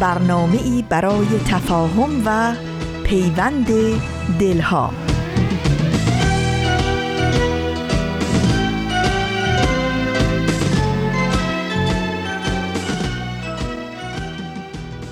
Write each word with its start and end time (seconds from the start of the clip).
برنامه 0.00 0.62
ای 0.62 0.84
برای 0.88 1.26
تفاهم 1.46 2.22
و 2.24 2.54
پیوند 3.04 3.66
دلها. 4.40 4.92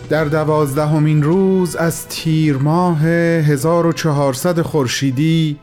در 0.09 0.25
دوازدهمین 0.25 1.23
روز 1.23 1.77
از 1.77 2.09
تیر 2.09 2.57
ماه 2.57 3.07
1400 3.07 4.61
خورشیدی 4.61 5.57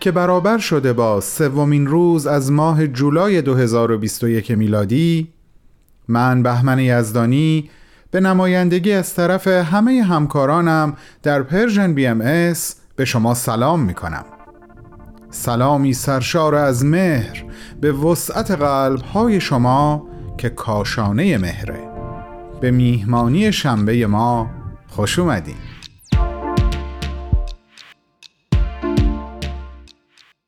که 0.00 0.10
برابر 0.10 0.58
شده 0.58 0.92
با 0.92 1.20
سومین 1.20 1.86
روز 1.86 2.26
از 2.26 2.52
ماه 2.52 2.86
جولای 2.86 3.42
2021 3.42 4.50
میلادی 4.50 5.28
من 6.08 6.42
بهمن 6.42 6.78
یزدانی 6.78 7.70
به 8.10 8.20
نمایندگی 8.20 8.92
از 8.92 9.14
طرف 9.14 9.46
همه 9.46 10.02
همکارانم 10.02 10.96
در 11.22 11.42
Persian 11.42 11.94
BMS 11.94 12.76
به 12.96 13.04
شما 13.04 13.34
سلام 13.34 13.80
می 13.80 13.94
کنم 13.94 14.24
سلامی 15.30 15.92
سرشار 15.92 16.54
از 16.54 16.84
مهر 16.84 17.44
به 17.80 17.92
وسعت 17.92 18.50
قلب 18.50 19.02
های 19.02 19.40
شما 19.40 20.06
که 20.38 20.48
کاشانه 20.48 21.38
مهره. 21.38 21.88
به 22.60 22.70
میهمانی 22.70 23.52
شنبه 23.52 24.06
ما 24.06 24.50
خوش 24.88 25.18
اومدین. 25.18 25.56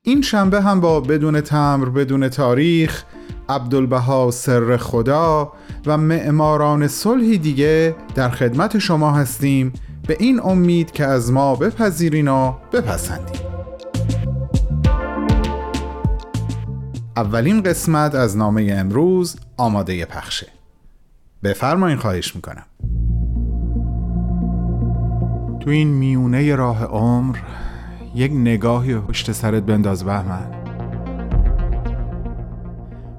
این 0.03 0.23
شنبه 0.23 0.61
هم 0.61 0.81
با 0.81 1.01
بدون 1.01 1.41
تمبر 1.41 1.89
بدون 1.89 2.29
تاریخ 2.29 3.05
عبدالبها 3.49 4.31
سر 4.31 4.77
خدا 4.77 5.53
و 5.87 5.99
معماران 5.99 6.89
صلحی 6.89 7.39
دیگه 7.39 7.97
در 8.15 8.31
خدمت 8.31 8.79
شما 8.79 9.11
هستیم. 9.11 9.73
به 10.07 10.17
این 10.21 10.41
امید 10.45 10.91
که 10.91 11.05
از 11.05 11.33
ما 11.33 11.55
بپذیرین 11.55 12.29
و 12.29 12.53
بپسندین. 12.73 13.41
اولین 17.17 17.63
قسمت 17.63 18.15
از 18.15 18.37
نامه 18.37 18.75
امروز 18.79 19.37
آماده 19.57 20.05
پخشه. 20.05 20.47
بفرمایین 21.43 21.99
خواهش 21.99 22.37
می‌کنم. 22.37 22.65
تو 25.61 25.71
این 25.71 25.89
میونه 25.89 26.57
راه 26.57 26.85
عمر 26.85 27.39
یک 28.15 28.33
نگاهی 28.33 28.95
پشت 28.95 29.33
سرت 29.33 29.63
بنداز 29.63 30.05
بهمن. 30.05 30.58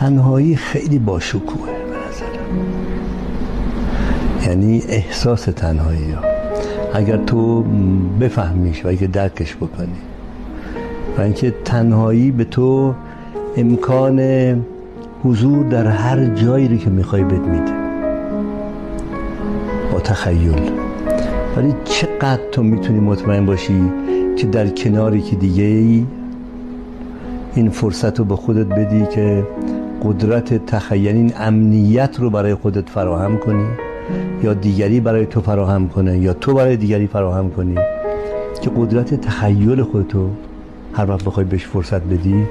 تنهایی 0.00 0.56
خیلی 0.56 0.98
به 0.98 1.12
نظرم 1.12 2.46
یعنی 4.46 4.82
احساس 4.88 5.44
تنهایی 5.44 6.10
ها. 6.12 6.22
اگر 6.94 7.16
تو 7.16 7.64
بفهمیش 8.20 8.84
و 8.84 8.88
اگر 8.88 9.06
درکش 9.06 9.56
بکنی. 9.56 9.98
و 11.18 11.20
اینکه 11.20 11.54
تنهایی 11.64 12.30
به 12.30 12.44
تو 12.44 12.94
امکان 13.56 14.20
حضور 15.24 15.66
در 15.66 15.86
هر 15.86 16.24
جایی 16.24 16.68
رو 16.68 16.76
که 16.76 16.90
می‌خوای 16.90 17.24
بد 17.24 17.46
میده. 17.46 17.72
با 19.92 20.00
تخیل. 20.00 20.70
ولی 21.56 21.74
چقدر 21.84 22.40
تو 22.52 22.62
می‌تونی 22.62 23.00
مطمئن 23.00 23.46
باشی 23.46 23.82
که 24.36 24.46
در 24.46 24.68
کناری 24.68 25.20
که 25.20 25.36
دیگه 25.36 25.64
ای 25.64 26.06
این 27.54 27.70
فرصت 27.70 28.18
رو 28.18 28.24
به 28.24 28.36
خودت 28.36 28.66
بدی 28.66 29.06
که 29.06 29.46
قدرت 30.02 30.66
تخیل 30.66 31.16
این 31.16 31.32
امنیت 31.36 32.16
رو 32.20 32.30
برای 32.30 32.54
خودت 32.54 32.88
فراهم 32.88 33.38
کنی 33.38 33.66
یا 34.42 34.54
دیگری 34.54 35.00
برای 35.00 35.26
تو 35.26 35.40
فراهم 35.40 35.88
کنه 35.88 36.18
یا 36.18 36.32
تو 36.32 36.54
برای 36.54 36.76
دیگری 36.76 37.06
فراهم 37.06 37.50
کنی 37.50 37.74
که 38.60 38.70
قدرت 38.76 39.20
تخیل 39.20 39.82
خودتو 39.82 40.30
هر 40.92 41.10
وقت 41.10 41.24
بخوای 41.24 41.46
بهش 41.46 41.66
فرصت 41.66 42.02
بدی 42.02 42.46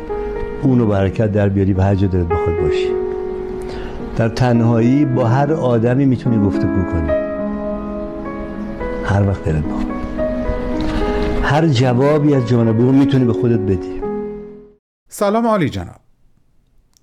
اونو 0.61 0.85
برکت 0.85 1.31
در 1.31 1.49
بیاری 1.49 1.73
به 1.73 1.83
هر 1.83 1.95
جا 1.95 2.07
دلت 2.07 2.27
بخواد 2.27 2.59
باشی. 2.61 2.89
در 4.17 4.29
تنهایی 4.29 5.05
با 5.05 5.25
هر 5.25 5.53
آدمی 5.53 6.05
می‌تونی 6.05 6.45
گفتگو 6.45 6.83
کنی. 6.83 7.09
هر 9.05 9.27
وقت 9.27 9.43
دلت 9.43 9.63
بخواد. 9.63 9.85
هر 11.43 11.67
جوابی 11.67 12.35
از 12.35 12.47
جانب 12.47 12.79
اون 12.81 12.95
می‌تونی 12.95 13.25
به 13.25 13.33
خودت 13.33 13.59
بدی. 13.59 14.01
سلام 15.07 15.47
عالی 15.47 15.69
جناب. 15.69 16.08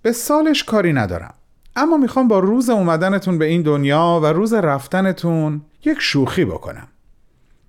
به 0.06 0.12
سالش 0.12 0.64
کاری 0.64 0.92
ندارم. 0.92 1.34
اما 1.76 1.96
می‌خوام 1.96 2.28
با 2.28 2.38
روز 2.38 2.70
اومدنتون 2.70 3.38
به 3.38 3.44
این 3.44 3.62
دنیا 3.62 4.20
و 4.22 4.26
روز 4.26 4.54
رفتنتون 4.54 5.60
یک 5.84 6.00
شوخی 6.00 6.44
بکنم. 6.44 6.88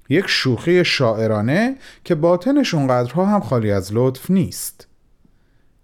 یک 0.10 0.28
شوخی 0.28 0.86
شاعرانه 0.86 1.76
که 2.04 2.16
باطنش 2.16 2.74
اونقدرها 2.74 3.26
هم 3.26 3.40
خالی 3.40 3.72
از 3.72 3.90
لطف 3.94 4.32
نیست. 4.32 4.88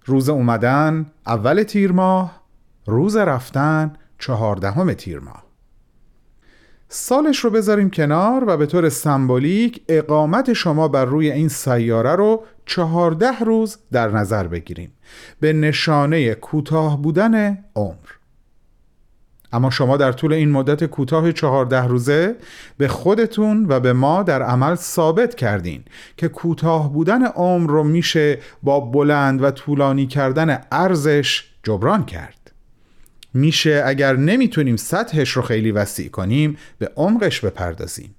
روز 0.06 0.30
اومدن 0.30 1.06
اول 1.28 1.64
تیر 1.64 1.91
ماه 1.91 2.41
روز 2.85 3.16
رفتن 3.16 3.94
چهاردهم 4.20 4.94
تیر 4.94 5.20
ماه. 5.20 5.42
سالش 6.95 7.39
رو 7.39 7.49
بذاریم 7.49 7.89
کنار 7.89 8.43
و 8.47 8.57
به 8.57 8.65
طور 8.65 8.89
سمبولیک 8.89 9.81
اقامت 9.89 10.53
شما 10.53 10.87
بر 10.87 11.05
روی 11.05 11.31
این 11.31 11.47
سیاره 11.47 12.15
رو 12.15 12.43
چهارده 12.65 13.39
روز 13.39 13.77
در 13.91 14.09
نظر 14.11 14.47
بگیریم. 14.47 14.91
به 15.39 15.53
نشانه 15.53 16.33
کوتاه 16.33 17.01
بودن 17.01 17.63
عمر. 17.75 18.09
اما 19.53 19.69
شما 19.69 19.97
در 19.97 20.11
طول 20.11 20.33
این 20.33 20.51
مدت 20.51 20.83
کوتاه 20.83 21.31
چهارده 21.31 21.83
روزه 21.83 22.35
به 22.77 22.87
خودتون 22.87 23.65
و 23.69 23.79
به 23.79 23.93
ما 23.93 24.23
در 24.23 24.43
عمل 24.43 24.75
ثابت 24.75 25.35
کردین 25.35 25.83
که 26.17 26.27
کوتاه 26.27 26.93
بودن 26.93 27.25
عمر 27.25 27.69
رو 27.69 27.83
میشه 27.83 28.39
با 28.63 28.79
بلند 28.79 29.43
و 29.43 29.51
طولانی 29.51 30.07
کردن 30.07 30.61
ارزش 30.72 31.46
جبران 31.63 32.05
کرد. 32.05 32.42
میشه 33.34 33.84
اگر 33.85 34.16
نمی‌تونیم 34.16 34.76
سطحش 34.76 35.30
رو 35.30 35.41
خیلی 35.41 35.72
وسیع 35.72 36.09
کنیم 36.09 36.58
به 36.80 36.91
عمقش 36.96 37.41
بپردازیم. 37.41 38.16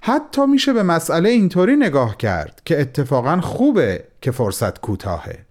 حتی 0.00 0.46
میشه 0.46 0.72
به 0.72 0.82
مسئله 0.82 1.28
اینطوری 1.28 1.76
نگاه 1.76 2.16
کرد 2.16 2.62
که 2.64 2.80
اتفاقا 2.80 3.40
خوبه 3.40 4.04
که 4.20 4.30
فرصت 4.30 4.80
کوتاهه. 4.80 5.46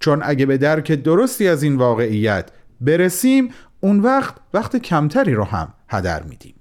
چون 0.00 0.20
اگه 0.24 0.46
به 0.46 0.58
درک 0.58 0.92
درستی 0.92 1.48
از 1.48 1.62
این 1.62 1.76
واقعیت 1.76 2.50
برسیم 2.80 3.50
اون 3.80 4.00
وقت 4.00 4.34
وقت 4.54 4.76
کمتری 4.76 5.34
رو 5.34 5.44
هم 5.44 5.74
هدر 5.88 6.22
میدیم. 6.22 6.54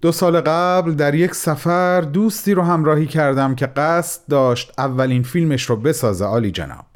دو 0.00 0.12
سال 0.12 0.40
قبل 0.40 0.94
در 0.94 1.14
یک 1.14 1.34
سفر 1.34 2.00
دوستی 2.00 2.54
رو 2.54 2.62
همراهی 2.62 3.06
کردم 3.06 3.54
که 3.54 3.66
قصد 3.66 4.20
داشت 4.30 4.72
اولین 4.78 5.22
فیلمش 5.22 5.62
رو 5.62 5.76
بسازه 5.76 6.24
عالی 6.24 6.50
جناب. 6.50 6.91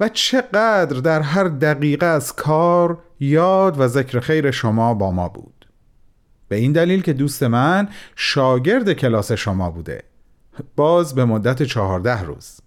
و 0.00 0.08
چقدر 0.08 1.00
در 1.00 1.20
هر 1.20 1.44
دقیقه 1.44 2.06
از 2.06 2.36
کار 2.36 2.98
یاد 3.20 3.80
و 3.80 3.88
ذکر 3.88 4.20
خیر 4.20 4.50
شما 4.50 4.94
با 4.94 5.10
ما 5.10 5.28
بود. 5.28 5.66
به 6.48 6.56
این 6.56 6.72
دلیل 6.72 7.02
که 7.02 7.12
دوست 7.12 7.42
من 7.42 7.88
شاگرد 8.16 8.92
کلاس 8.92 9.32
شما 9.32 9.70
بوده. 9.70 10.02
باز 10.76 11.14
به 11.14 11.24
مدت 11.24 11.62
چهارده 11.62 12.22
روز. 12.22 12.60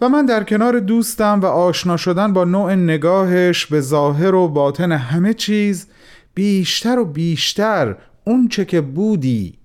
و 0.00 0.08
من 0.08 0.26
در 0.26 0.44
کنار 0.44 0.80
دوستم 0.80 1.40
و 1.40 1.46
آشنا 1.46 1.96
شدن 1.96 2.32
با 2.32 2.44
نوع 2.44 2.74
نگاهش 2.74 3.66
به 3.66 3.80
ظاهر 3.80 4.34
و 4.34 4.48
باطن 4.48 4.92
همه 4.92 5.34
چیز 5.34 5.86
بیشتر 6.34 6.98
و 6.98 7.04
بیشتر 7.04 7.96
اون 8.24 8.48
چه 8.48 8.64
که 8.64 8.80
بودی. 8.80 9.58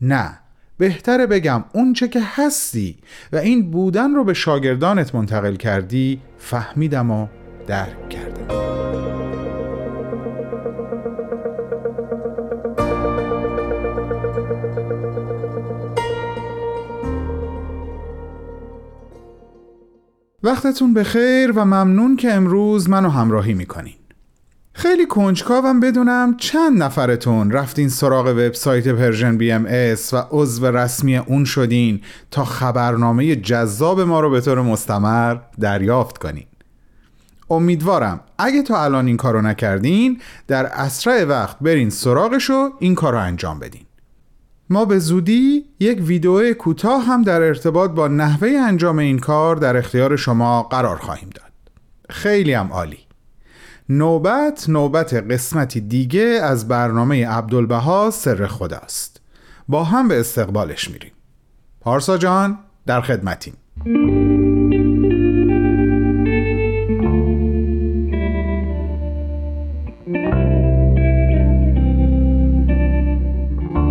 نه 0.00 0.39
بهتره 0.80 1.26
بگم 1.26 1.64
اون 1.72 1.92
چه 1.92 2.08
که 2.08 2.20
هستی 2.22 2.96
و 3.32 3.36
این 3.36 3.70
بودن 3.70 4.14
رو 4.14 4.24
به 4.24 4.34
شاگردانت 4.34 5.14
منتقل 5.14 5.54
کردی 5.56 6.20
فهمیدم 6.38 7.10
و 7.10 7.26
درک 7.66 8.08
کردم. 8.08 8.46
وقتتون 20.42 20.94
بخیر 20.94 21.52
و 21.52 21.64
ممنون 21.64 22.16
که 22.16 22.32
امروز 22.32 22.90
منو 22.90 23.08
همراهی 23.08 23.54
می‌کنین. 23.54 23.99
خیلی 24.72 25.06
کنجکاوم 25.06 25.80
بدونم 25.80 26.36
چند 26.36 26.82
نفرتون 26.82 27.50
رفتین 27.50 27.88
سراغ 27.88 28.26
وبسایت 28.26 28.88
Persian 28.88 29.38
BMS 29.38 30.14
و 30.14 30.22
عضو 30.30 30.66
رسمی 30.66 31.16
اون 31.16 31.44
شدین 31.44 32.00
تا 32.30 32.44
خبرنامه 32.44 33.36
جذاب 33.36 34.00
ما 34.00 34.20
رو 34.20 34.30
به 34.30 34.40
طور 34.40 34.62
مستمر 34.62 35.36
دریافت 35.60 36.18
کنین. 36.18 36.46
امیدوارم 37.50 38.20
اگه 38.38 38.62
تا 38.62 38.84
الان 38.84 39.06
این 39.06 39.16
کارو 39.16 39.42
نکردین 39.42 40.20
در 40.46 40.66
اسرع 40.66 41.24
وقت 41.24 41.56
برین 41.60 41.90
سراغش 41.90 42.50
و 42.50 42.70
این 42.78 42.94
کارو 42.94 43.18
انجام 43.18 43.58
بدین. 43.58 43.84
ما 44.70 44.84
به 44.84 44.98
زودی 44.98 45.64
یک 45.80 45.98
ویدیو 46.02 46.54
کوتاه 46.54 47.04
هم 47.04 47.22
در 47.22 47.42
ارتباط 47.42 47.90
با 47.90 48.08
نحوه 48.08 48.48
انجام 48.48 48.98
این 48.98 49.18
کار 49.18 49.56
در 49.56 49.76
اختیار 49.76 50.16
شما 50.16 50.62
قرار 50.62 50.96
خواهیم 50.96 51.30
داد. 51.34 51.52
خیلی 52.10 52.52
هم 52.52 52.72
عالی. 52.72 53.09
نوبت 53.92 54.68
نوبت 54.68 55.14
قسمتی 55.14 55.80
دیگه 55.80 56.40
از 56.42 56.68
برنامه 56.68 57.28
عبدالبها 57.28 58.10
سر 58.10 58.46
خداست 58.46 59.20
با 59.68 59.84
هم 59.84 60.08
به 60.08 60.20
استقبالش 60.20 60.90
میریم. 60.90 61.12
پارسا 61.80 62.18
جان 62.18 62.58
در 62.86 63.00
خدمتیم. 63.00 63.54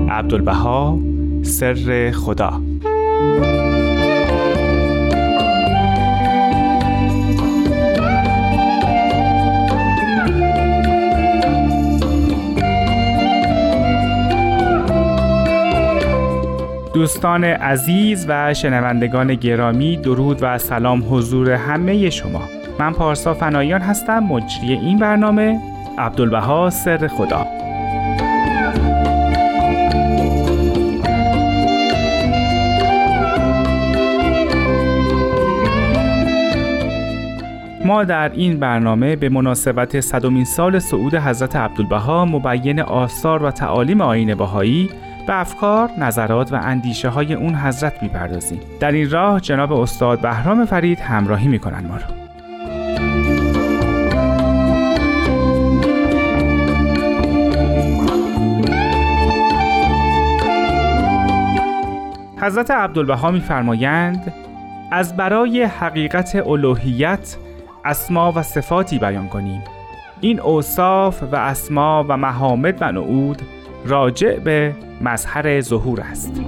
عبدالبها 0.09 0.99
سر 1.43 2.11
خدا. 2.15 2.61
دوستان 16.93 17.43
عزیز 17.43 18.25
و 18.29 18.53
شنوندگان 18.53 19.35
گرامی 19.35 19.97
درود 19.97 20.37
و 20.41 20.57
سلام 20.57 21.03
حضور 21.09 21.51
همه 21.51 22.09
شما. 22.09 22.41
من 22.79 22.93
پارسا 22.93 23.33
فنایان 23.33 23.81
هستم 23.81 24.19
مجری 24.19 24.73
این 24.73 24.97
برنامه 24.97 25.59
عبدالبها 25.97 26.69
سر 26.69 27.07
خدا. 27.07 27.45
ما 37.85 38.03
در 38.03 38.31
این 38.33 38.59
برنامه 38.59 39.15
به 39.15 39.29
مناسبت 39.29 39.99
صدومین 39.99 40.45
سال 40.45 40.79
صعود 40.79 41.15
حضرت 41.15 41.55
عبدالبها 41.55 42.25
مبین 42.25 42.79
آثار 42.81 43.43
و 43.43 43.51
تعالیم 43.51 44.01
آین 44.01 44.35
بهایی 44.35 44.89
به 45.29 45.39
افکار، 45.39 45.89
نظرات 45.97 46.53
و 46.53 46.55
اندیشه 46.55 47.09
های 47.09 47.33
اون 47.33 47.55
حضرت 47.55 48.03
می‌پردازیم. 48.03 48.59
در 48.79 48.91
این 48.91 49.09
راه 49.09 49.39
جناب 49.39 49.73
استاد 49.73 50.21
بهرام 50.21 50.65
فرید 50.65 50.99
همراهی 50.99 51.47
می‌کنن 51.47 51.85
ما 51.87 51.95
رو. 51.95 52.03
حضرت 62.41 62.71
عبدالبها 62.71 63.31
میفرمایند 63.31 64.33
از 64.91 65.17
برای 65.17 65.63
حقیقت 65.63 66.35
الوهیت 66.35 67.35
اسما 67.85 68.31
و 68.31 68.41
صفاتی 68.41 68.99
بیان 68.99 69.27
کنیم 69.27 69.61
این 70.21 70.39
اوصاف 70.39 71.23
و 71.31 71.35
اسما 71.35 72.05
و 72.09 72.17
محامد 72.17 72.77
و 72.81 72.91
نعود 72.91 73.41
راجع 73.85 74.39
به 74.39 74.75
مظهر 75.01 75.61
ظهور 75.61 76.01
است. 76.01 76.41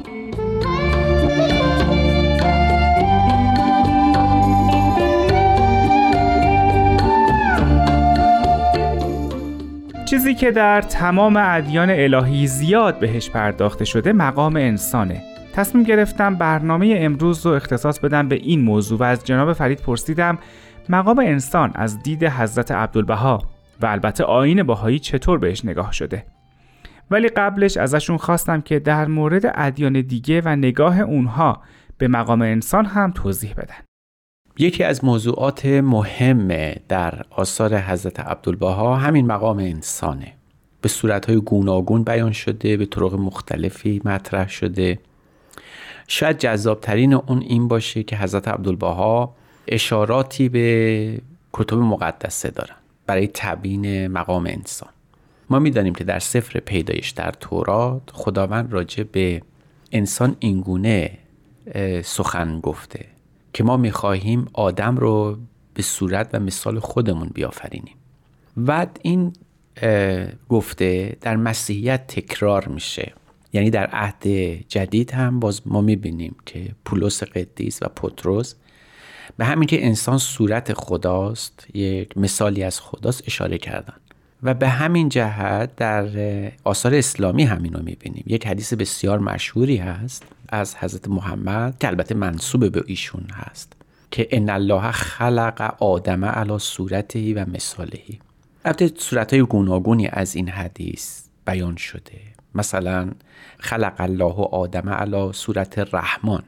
چیزی 10.05 10.35
که 10.35 10.51
در 10.51 10.81
تمام 10.81 11.37
ادیان 11.37 11.89
الهی 11.89 12.47
زیاد 12.47 12.99
بهش 12.99 13.29
پرداخته 13.29 13.85
شده 13.85 14.13
مقام 14.13 14.55
انسانه. 14.55 15.21
تصمیم 15.53 15.83
گرفتم 15.83 16.35
برنامه 16.35 16.95
امروز 16.97 17.45
رو 17.45 17.51
اختصاص 17.51 17.99
بدم 17.99 18.27
به 18.27 18.35
این 18.35 18.61
موضوع 18.61 18.99
و 18.99 19.03
از 19.03 19.25
جناب 19.25 19.53
فرید 19.53 19.81
پرسیدم 19.81 20.37
مقام 20.89 21.19
انسان 21.19 21.71
از 21.75 22.03
دید 22.03 22.23
حضرت 22.23 22.71
عبدالبها 22.71 23.41
و 23.81 23.85
البته 23.85 24.23
آین 24.23 24.63
باهایی 24.63 24.99
چطور 24.99 25.39
بهش 25.39 25.65
نگاه 25.65 25.91
شده؟ 25.93 26.25
ولی 27.11 27.27
قبلش 27.27 27.77
ازشون 27.77 28.17
خواستم 28.17 28.61
که 28.61 28.79
در 28.79 29.05
مورد 29.05 29.51
ادیان 29.55 30.01
دیگه 30.01 30.41
و 30.45 30.55
نگاه 30.55 30.99
اونها 30.99 31.61
به 31.97 32.07
مقام 32.07 32.41
انسان 32.41 32.85
هم 32.85 33.11
توضیح 33.11 33.53
بدن. 33.53 33.75
یکی 34.57 34.83
از 34.83 35.05
موضوعات 35.05 35.65
مهم 35.65 36.73
در 36.87 37.21
آثار 37.29 37.77
حضرت 37.77 38.19
عبدالبها 38.19 38.95
همین 38.95 39.25
مقام 39.25 39.57
انسانه. 39.57 40.33
به 40.81 40.89
صورتهای 40.89 41.35
گوناگون 41.35 42.03
بیان 42.03 42.31
شده 42.31 42.77
به 42.77 42.85
طرق 42.85 43.13
مختلفی 43.13 44.01
مطرح 44.05 44.49
شده. 44.49 44.99
شاید 46.07 46.37
جذابترین 46.37 47.13
اون 47.13 47.41
این 47.41 47.67
باشه 47.67 48.03
که 48.03 48.17
حضرت 48.17 48.47
عبدالبها 48.47 49.35
اشاراتی 49.67 50.49
به 50.49 51.21
کتب 51.53 51.77
مقدسه 51.77 52.49
دارن 52.49 52.75
برای 53.07 53.29
تبیین 53.33 54.07
مقام 54.07 54.45
انسان. 54.45 54.89
ما 55.51 55.59
می‌دانیم 55.59 55.95
که 55.95 56.03
در 56.03 56.19
سفر 56.19 56.59
پیدایش 56.59 57.09
در 57.09 57.31
تورات 57.31 58.01
خداوند 58.11 58.73
راجع 58.73 59.03
به 59.03 59.41
انسان 59.91 60.35
اینگونه 60.39 61.17
سخن 62.03 62.59
گفته 62.59 63.05
که 63.53 63.63
ما 63.63 63.77
می‌خواهیم 63.77 64.47
آدم 64.53 64.97
رو 64.97 65.37
به 65.73 65.81
صورت 65.81 66.29
و 66.33 66.39
مثال 66.39 66.79
خودمون 66.79 67.29
بیافرینیم. 67.33 67.95
و 68.67 68.87
این 69.01 69.33
گفته 70.49 71.17
در 71.21 71.35
مسیحیت 71.35 72.07
تکرار 72.07 72.67
میشه. 72.67 73.13
یعنی 73.53 73.69
در 73.69 73.85
عهد 73.85 74.27
جدید 74.67 75.11
هم 75.11 75.39
باز 75.39 75.61
ما 75.65 75.81
می‌بینیم 75.81 76.35
که 76.45 76.69
پولس 76.85 77.23
قدیس 77.23 77.83
و 77.83 77.87
پتروس 77.87 78.55
به 79.37 79.45
همین 79.45 79.67
که 79.67 79.85
انسان 79.85 80.17
صورت 80.17 80.73
خداست 80.73 81.67
یک 81.73 82.17
مثالی 82.17 82.63
از 82.63 82.79
خداست 82.79 83.23
اشاره 83.27 83.57
کردن. 83.57 83.95
و 84.43 84.53
به 84.53 84.69
همین 84.69 85.09
جهت 85.09 85.75
در 85.75 86.07
آثار 86.63 86.95
اسلامی 86.95 87.43
همین 87.43 87.73
رو 87.73 87.83
می‌بینیم. 87.83 88.23
یک 88.27 88.47
حدیث 88.47 88.73
بسیار 88.73 89.19
مشهوری 89.19 89.77
هست 89.77 90.23
از 90.49 90.75
حضرت 90.75 91.07
محمد 91.07 91.79
که 91.79 91.87
البته 91.87 92.15
منصوب 92.15 92.71
به 92.71 92.83
ایشون 92.87 93.27
هست 93.33 93.73
که 94.11 94.27
ان 94.31 94.49
الله 94.49 94.91
خلق 94.91 95.75
آدم 95.79 96.25
علی 96.25 96.59
صورته 96.59 97.33
و 97.33 97.45
مثالهی 97.49 98.19
البته 98.65 98.91
صورتهای 98.97 99.41
گوناگونی 99.41 100.07
از 100.07 100.35
این 100.35 100.49
حدیث 100.49 101.21
بیان 101.45 101.75
شده. 101.75 102.21
مثلا 102.55 103.11
خلق 103.59 103.93
الله 103.99 104.33
آدم 104.33 104.89
علی 104.89 105.33
صورت 105.33 105.95
رحمان. 105.95 106.43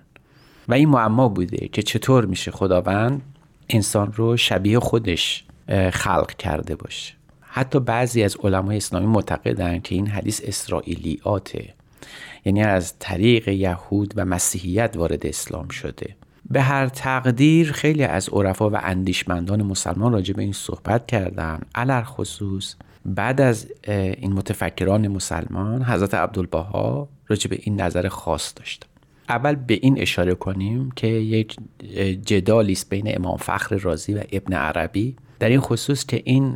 و 0.67 0.73
این 0.73 0.89
معما 0.89 1.29
بوده 1.29 1.67
که 1.67 1.81
چطور 1.81 2.25
میشه 2.25 2.51
خداوند 2.51 3.21
انسان 3.69 4.13
رو 4.13 4.37
شبیه 4.37 4.79
خودش 4.79 5.43
خلق 5.91 6.31
کرده 6.33 6.75
باشه. 6.75 7.13
حتی 7.55 7.79
بعضی 7.79 8.23
از 8.23 8.37
علمای 8.43 8.77
اسلامی 8.77 9.05
معتقدند 9.05 9.83
که 9.83 9.95
این 9.95 10.07
حدیث 10.07 10.41
اسرائیلیاته. 10.43 11.73
یعنی 12.45 12.63
از 12.63 12.99
طریق 12.99 13.47
یهود 13.47 14.13
و 14.15 14.25
مسیحیت 14.25 14.93
وارد 14.97 15.25
اسلام 15.25 15.67
شده. 15.67 16.15
به 16.49 16.61
هر 16.61 16.87
تقدیر 16.87 17.71
خیلی 17.71 18.03
از 18.03 18.29
عرفا 18.29 18.69
و 18.69 18.75
اندیشمندان 18.75 19.63
مسلمان 19.63 20.13
راجع 20.13 20.33
به 20.33 20.41
این 20.41 20.51
صحبت 20.51 21.07
کردن. 21.07 21.61
علر 21.75 22.03
خصوص 22.03 22.75
بعد 23.05 23.41
از 23.41 23.67
این 23.87 24.33
متفکران 24.33 25.07
مسلمان 25.07 25.83
حضرت 25.83 26.13
عبدالبها 26.13 27.09
راجع 27.27 27.49
به 27.49 27.59
این 27.61 27.81
نظر 27.81 28.07
خاص 28.07 28.53
داشت. 28.55 28.85
اول 29.29 29.55
به 29.55 29.79
این 29.81 30.01
اشاره 30.01 30.35
کنیم 30.35 30.91
که 30.95 31.07
یک 31.07 31.57
جدالی 32.25 32.71
است 32.71 32.89
بین 32.89 33.15
امام 33.15 33.37
فخر 33.37 33.75
رازی 33.75 34.13
و 34.13 34.23
ابن 34.31 34.53
عربی. 34.53 35.15
در 35.43 35.49
این 35.49 35.59
خصوص 35.59 36.05
که 36.05 36.21
این 36.25 36.55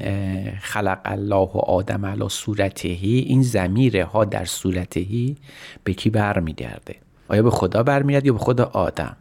خلق 0.61 0.99
الله 1.05 1.35
و 1.35 1.57
آدم 1.57 2.05
علی 2.05 2.29
صورتهی 2.29 3.19
این 3.19 3.41
زمیر 3.41 4.01
ها 4.01 4.25
در 4.25 4.45
صورتهی 4.45 5.35
به 5.83 5.93
کی 5.93 6.09
برمیگرده؟ 6.09 6.95
آیا 7.27 7.43
به 7.43 7.49
خدا 7.49 7.83
برمیگرده 7.83 8.27
یا 8.27 8.33
به 8.33 8.39
خدا 8.39 8.65
آدم؟ 8.73 9.15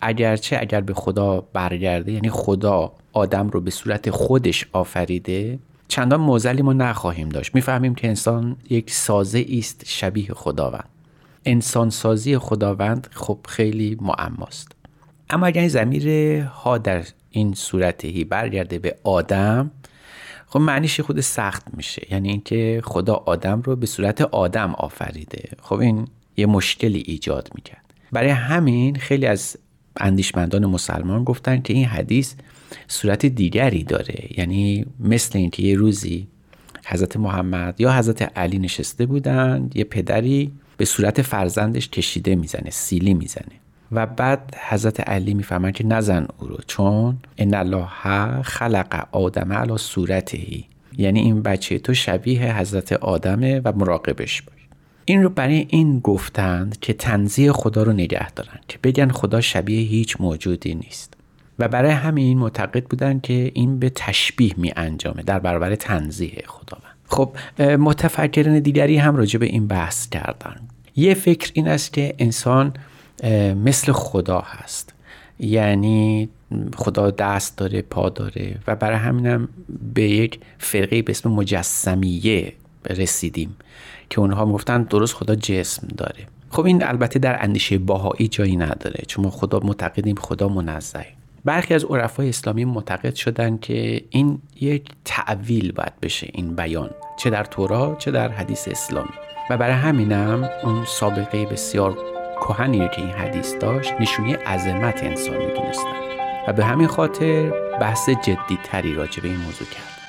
اگرچه 0.00 0.58
اگر 0.60 0.80
به 0.80 0.94
خدا 0.94 1.40
برگرده 1.52 2.12
یعنی 2.12 2.30
خدا 2.30 2.92
آدم 3.12 3.48
رو 3.48 3.60
به 3.60 3.70
صورت 3.70 4.10
خودش 4.10 4.66
آفریده 4.72 5.58
چندان 5.88 6.20
موزلی 6.20 6.62
ما 6.62 6.72
نخواهیم 6.72 7.28
داشت. 7.28 7.54
می‌فهمیم 7.54 7.94
که 7.94 8.08
انسان 8.08 8.56
یک 8.70 8.90
سازه 8.90 9.46
است 9.58 9.82
شبیه 9.86 10.28
خداوند. 10.34 10.88
انسان 11.44 11.90
سازی 11.90 12.38
خداوند 12.38 13.08
خب 13.12 13.38
خیلی 13.48 13.96
معماست. 14.00 14.72
اما 15.30 15.46
اگر 15.46 15.60
این 15.60 15.68
زمیر 15.68 16.40
ها 16.40 16.78
در 16.78 17.04
این 17.30 17.54
صورتهی 17.54 18.24
برگرده 18.24 18.78
به 18.78 18.96
آدم 19.04 19.70
خب 20.46 20.60
معنیش 20.60 21.00
خود 21.00 21.20
سخت 21.20 21.74
میشه. 21.76 22.06
یعنی 22.10 22.28
اینکه 22.28 22.80
خدا 22.84 23.14
آدم 23.14 23.62
رو 23.62 23.76
به 23.76 23.86
صورت 23.86 24.20
آدم 24.20 24.74
آفریده. 24.74 25.48
خب 25.62 25.74
این 25.74 26.08
یه 26.36 26.46
مشکلی 26.46 27.02
ایجاد 27.06 27.50
می‌کرد. 27.54 27.94
برای 28.12 28.28
همین 28.28 28.96
خیلی 28.96 29.26
از 29.26 29.56
اندیشمندان 29.96 30.66
مسلمان 30.66 31.24
گفتن 31.24 31.62
که 31.62 31.72
این 31.72 31.84
حدیث 31.84 32.34
صورت 32.88 33.26
دیگری 33.26 33.84
داره. 33.84 34.28
یعنی 34.38 34.86
مثل 35.00 35.38
اینکه 35.38 35.62
یه 35.62 35.76
روزی 35.76 36.28
حضرت 36.86 37.16
محمد 37.16 37.80
یا 37.80 37.92
حضرت 37.92 38.38
علی 38.38 38.58
نشسته 38.58 39.06
بودند 39.06 39.76
یه 39.76 39.84
پدری 39.84 40.52
به 40.76 40.84
صورت 40.84 41.22
فرزندش 41.22 41.88
کشیده 41.88 42.34
می‌زنه 42.34 42.70
سیلی 42.70 43.14
می‌زنه. 43.14 43.59
و 43.92 44.06
بعد 44.06 44.56
حضرت 44.68 45.00
علی 45.00 45.34
می‌فهمن 45.34 45.72
که 45.72 45.86
نزن 45.86 46.26
او 46.38 46.48
رو 46.48 46.56
چون 46.66 47.18
ان 47.38 47.54
الله 47.54 48.42
خلق 48.42 49.06
آدم 49.12 49.52
علی 49.52 49.78
صورتهی 49.78 50.64
یعنی 50.98 51.20
این 51.20 51.42
بچه 51.42 51.78
تو 51.78 51.94
شبیه 51.94 52.58
حضرت 52.58 52.92
آدمه 52.92 53.60
و 53.64 53.72
مراقبش 53.72 54.42
باش. 54.42 54.54
این 55.04 55.22
رو 55.22 55.28
برای 55.28 55.66
این 55.68 56.00
گفتند 56.00 56.80
که 56.80 56.92
تنزیه 56.92 57.52
خدا 57.52 57.82
رو 57.82 57.92
نگه 57.92 58.30
دارن 58.30 58.58
که 58.68 58.78
بگن 58.82 59.08
خدا 59.08 59.40
شبیه 59.40 59.88
هیچ 59.88 60.16
موجودی 60.20 60.74
نیست. 60.74 61.14
و 61.58 61.68
برای 61.68 61.90
همین 61.90 62.38
معتقد 62.38 62.84
بودن 62.84 63.20
که 63.20 63.50
این 63.54 63.78
به 63.78 63.90
تشبیه 63.90 64.54
می 64.56 64.72
انجامه 64.76 65.22
در 65.22 65.38
برابر 65.38 65.74
تنزیه 65.74 66.44
خداوند. 66.46 66.94
خب 67.06 67.36
متفکرین 67.78 68.58
دیگری 68.58 68.96
هم 68.96 69.16
راجع 69.16 69.38
به 69.38 69.46
این 69.46 69.66
بحث 69.66 70.08
کردن. 70.08 70.56
یه 70.96 71.14
فکر 71.14 71.50
این 71.54 71.68
است 71.68 71.92
که 71.92 72.14
انسان 72.18 72.72
مثل 73.54 73.92
خدا 73.92 74.40
هست. 74.40 74.94
یعنی 75.38 76.28
خدا 76.76 77.10
دست 77.10 77.58
داره 77.58 77.82
پا 77.82 78.08
داره 78.08 78.58
و 78.66 78.76
برای 78.76 78.96
همینم 78.96 79.48
به 79.94 80.02
یک 80.02 80.40
فرقه 80.58 81.02
به 81.02 81.10
اسم 81.10 81.30
مجسمیه 81.30 82.52
رسیدیم 82.90 83.56
که 84.10 84.20
اونها 84.20 84.44
می‌گفتن 84.44 84.82
درست 84.82 85.14
خدا 85.14 85.34
جسم 85.34 85.88
داره. 85.96 86.26
خب 86.50 86.64
این 86.64 86.84
البته 86.84 87.18
در 87.18 87.42
اندیشه 87.42 87.78
باهایی 87.78 88.28
جایی 88.28 88.56
نداره 88.56 89.04
چون 89.06 89.24
ما 89.24 89.30
خدا 89.30 89.60
معتقدیم 89.62 90.16
خدا 90.16 90.48
منزه. 90.48 91.06
برخی 91.44 91.74
از 91.74 91.84
عرفای 91.84 92.28
اسلامی 92.28 92.64
معتقد 92.64 93.14
شدن 93.14 93.58
که 93.58 94.04
این 94.10 94.38
یک 94.60 94.90
تعویل 95.04 95.72
باید 95.72 96.00
بشه 96.02 96.28
این 96.32 96.54
بیان 96.54 96.90
چه 97.16 97.30
در 97.30 97.44
تورا 97.44 97.96
چه 97.98 98.10
در 98.10 98.28
حدیث 98.28 98.68
اسلامی. 98.68 99.10
و 99.50 99.56
برای 99.56 99.74
همینم 99.74 100.50
اون 100.64 100.84
سابقه 100.84 101.46
بسیار 101.46 101.98
کهنی 102.40 102.88
که 102.88 103.02
این 103.02 103.10
حدیث 103.10 103.54
داشت 103.60 103.94
نشونی 104.00 104.32
عظمت 104.32 105.04
انسان 105.04 105.36
می‌دونستن. 105.36 105.94
و 106.48 106.52
به 106.52 106.64
همین 106.64 106.86
خاطر 106.86 107.50
بحث 107.80 108.08
جدی 108.08 108.58
تری 108.64 108.94
راجع 108.94 109.22
به 109.22 109.28
این 109.28 109.36
موضوع 109.36 109.68
کرد. 109.68 109.99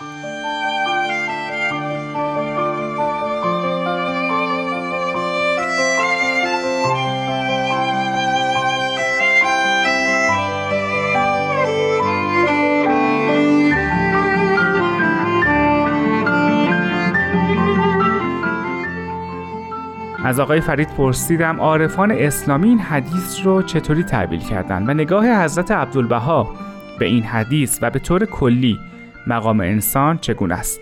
از 20.32 20.40
آقای 20.40 20.62
فرید 20.62 20.88
پرسیدم 20.88 21.60
عارفان 21.60 22.12
اسلامی 22.12 22.70
این 22.70 22.80
حدیث 22.80 23.40
رو 23.44 23.62
چطوری 23.62 24.04
تعبیل 24.04 24.40
کردن؟ 24.40 24.90
و 24.90 24.94
نگاه 24.94 25.44
حضرت 25.44 25.72
عبدالبها 25.72 26.56
به 27.00 27.06
این 27.06 27.24
حدیث 27.24 27.80
و 27.82 27.90
به 27.90 28.00
طور 28.00 28.26
کلی 28.26 28.80
مقام 29.28 29.60
انسان 29.60 30.18
چگونه 30.18 30.56
است؟ 30.56 30.80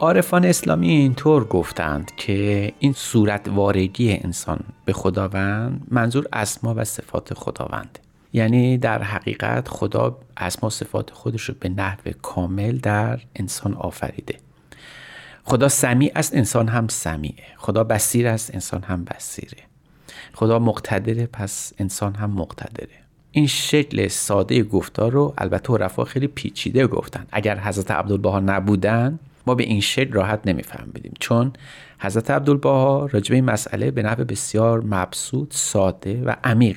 عارفان 0.00 0.44
اسلامی 0.44 0.90
اینطور 0.90 1.44
گفتند 1.44 2.12
که 2.16 2.72
این 2.78 2.92
صورت 2.92 3.48
واردی 3.48 4.12
انسان 4.12 4.60
به 4.84 4.92
خداوند 4.92 5.86
منظور 5.90 6.26
اسما 6.32 6.74
و 6.74 6.84
صفات 6.84 7.34
خداوند. 7.34 7.98
یعنی 8.32 8.78
در 8.78 9.02
حقیقت 9.02 9.68
خدا 9.68 10.18
اسما 10.36 10.70
صفات 10.70 11.10
خودش 11.10 11.42
رو 11.42 11.54
به 11.60 11.68
نحو 11.68 12.10
کامل 12.22 12.78
در 12.78 13.20
انسان 13.36 13.74
آفریده. 13.74 14.36
خدا 15.44 15.68
سمیع 15.68 16.12
است 16.14 16.34
انسان 16.34 16.68
هم 16.68 16.88
سمیعه. 16.88 17.44
خدا 17.56 17.84
بسیر 17.84 18.28
است 18.28 18.54
انسان 18.54 18.82
هم 18.82 19.04
بسیره 19.04 19.62
خدا 20.34 20.58
مقتدره 20.58 21.26
پس 21.26 21.72
انسان 21.78 22.14
هم 22.14 22.30
مقتدره. 22.30 22.88
این 23.32 23.46
شکل 23.46 24.08
ساده 24.08 24.62
گفتار 24.62 25.12
رو 25.12 25.34
البته 25.38 25.72
عرفا 25.72 26.04
خیلی 26.04 26.26
پیچیده 26.26 26.86
گفتن. 26.86 27.26
اگر 27.32 27.60
حضرت 27.60 27.90
عبدالبها 27.90 28.40
نبودن 28.40 29.18
ما 29.46 29.54
به 29.54 29.64
این 29.64 29.80
شکل 29.80 30.12
راحت 30.12 30.40
نمیفهمیدیم. 30.46 31.12
چون 31.20 31.52
حضرت 31.98 32.30
عبدالبها 32.30 33.06
راجبه 33.06 33.34
این 33.34 33.44
مسئله 33.44 33.90
به 33.90 34.02
نحو 34.02 34.24
بسیار 34.24 34.80
مبسوط 34.80 35.54
ساده 35.54 36.22
و 36.22 36.34
عمیق 36.44 36.76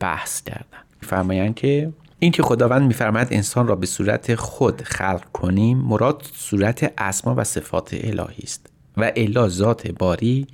بحث 0.00 0.42
کردن. 0.42 0.78
فرمایند 1.00 1.54
که 1.54 1.92
این 2.22 2.32
که 2.32 2.42
خداوند 2.42 2.82
میفرماید 2.82 3.28
انسان 3.30 3.68
را 3.68 3.76
به 3.76 3.86
صورت 3.86 4.34
خود 4.34 4.82
خلق 4.82 5.24
کنیم 5.32 5.78
مراد 5.78 6.22
صورت 6.34 6.92
اسما 6.98 7.34
و 7.34 7.44
صفات 7.44 7.94
الهی 7.94 8.42
است 8.42 8.66
و 8.96 9.12
الا 9.16 9.48
ذات 9.48 9.90
باری 9.90 10.46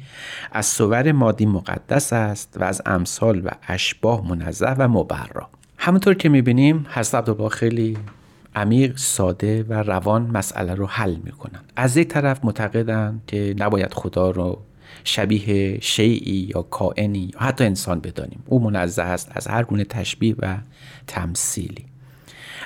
از 0.53 0.67
صور 0.67 1.13
مادی 1.13 1.47
مقدس 1.47 2.13
است 2.13 2.57
و 2.61 2.65
از 2.65 2.83
امثال 2.87 3.41
و 3.45 3.49
اشباه 3.69 4.29
منزه 4.29 4.67
و 4.67 4.89
مبرا. 4.89 5.49
همونطور 5.79 6.15
که 6.15 6.29
می‌بینیم 6.29 6.87
حضرت 6.91 7.15
عبدالبها 7.15 7.49
خیلی 7.49 7.99
عمیق 8.55 8.97
ساده 8.97 9.63
و 9.63 9.73
روان 9.73 10.23
مسئله 10.23 10.75
رو 10.75 10.87
حل 10.87 11.17
می‌کنن. 11.25 11.61
از 11.77 11.97
یک 11.97 12.09
طرف 12.09 12.45
معتقدن 12.45 13.21
که 13.27 13.55
نباید 13.59 13.95
خدا 13.95 14.31
رو 14.31 14.63
شبیه 15.05 15.81
شیعی 15.81 16.53
یا 16.55 16.63
کائنی 16.63 17.31
یا 17.35 17.41
حتی 17.41 17.65
انسان 17.65 18.01
بدانیم. 18.01 18.43
او 18.47 18.61
منزه 18.61 19.03
است 19.03 19.33
از 19.35 19.47
هر 19.47 19.63
گونه 19.63 19.85
تشبیه 19.85 20.35
و 20.39 20.57
تمثیلی. 21.07 21.85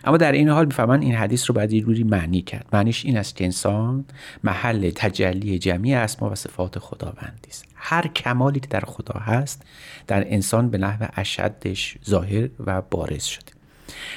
اما 0.04 0.16
در 0.16 0.32
این 0.32 0.48
حال 0.48 0.66
می‌فهمن 0.66 1.02
این 1.02 1.14
حدیث 1.14 1.50
رو 1.50 1.54
باید 1.54 1.72
یه 1.72 1.84
روری 1.84 2.04
معنی 2.04 2.42
کرد. 2.42 2.66
معنیش 2.72 3.04
این 3.04 3.16
است 3.16 3.36
که 3.36 3.44
انسان 3.44 4.04
محل 4.44 4.90
تجلی 4.90 5.58
جمعی 5.58 5.94
اسما 5.94 6.30
و 6.30 6.34
صفات 6.34 6.78
خداوندی 6.78 7.48
است. 7.48 7.64
هر 7.74 8.06
کمالی 8.06 8.60
که 8.60 8.66
در 8.66 8.80
خدا 8.86 9.20
هست 9.20 9.62
در 10.06 10.32
انسان 10.34 10.70
به 10.70 10.78
نحو 10.78 11.06
اشدش 11.16 11.98
ظاهر 12.08 12.48
و 12.66 12.82
بارز 12.82 13.24
شده. 13.24 13.52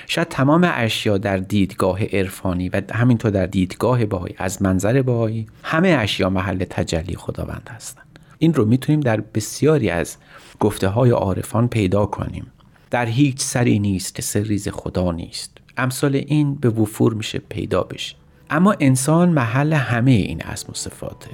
شاید 0.08 0.28
تمام 0.28 0.72
اشیا 0.74 1.18
در 1.18 1.38
دیدگاه 1.38 2.04
عرفانی 2.04 2.70
و 2.70 2.82
همینطور 2.94 3.32
در 3.32 3.46
دیدگاه 3.46 4.06
باهایی 4.06 4.36
از 4.38 4.62
منظر 4.62 5.02
باهایی 5.02 5.48
همه 5.64 5.90
اشیا 5.90 6.30
محل 6.30 6.64
تجلی 6.70 7.16
خداوند 7.16 7.70
هستند. 7.72 8.05
این 8.46 8.54
رو 8.54 8.66
می‌تونیم 8.66 9.00
در 9.00 9.22
بسیاری 9.22 9.90
از 9.90 10.18
گفته 10.60 10.88
های 10.88 11.10
عارفان 11.10 11.68
پیدا 11.68 12.06
کنیم. 12.06 12.48
در 12.92 13.06
هیچ 13.06 13.42
سری 13.42 13.80
نیست 13.80 14.16
که 14.16 14.22
سریز 14.22 14.68
خدا 14.68 15.12
نیست. 15.12 15.58
امثال 15.78 16.16
این 16.16 16.56
به 16.56 16.70
وفور 16.70 17.14
میشه 17.14 17.42
پیدا 17.50 17.84
بشه 17.84 18.16
اما 18.50 18.76
انسان 18.80 19.30
محل 19.30 19.74
همه 19.74 20.12
این 20.12 20.42
اسم 20.44 20.72
و 20.72 20.76
صفات 20.76 21.26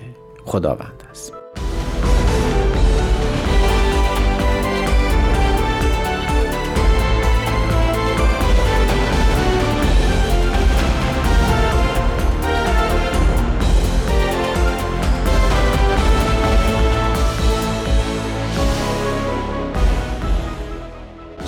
خداوند 0.46 1.04
است. 1.12 1.41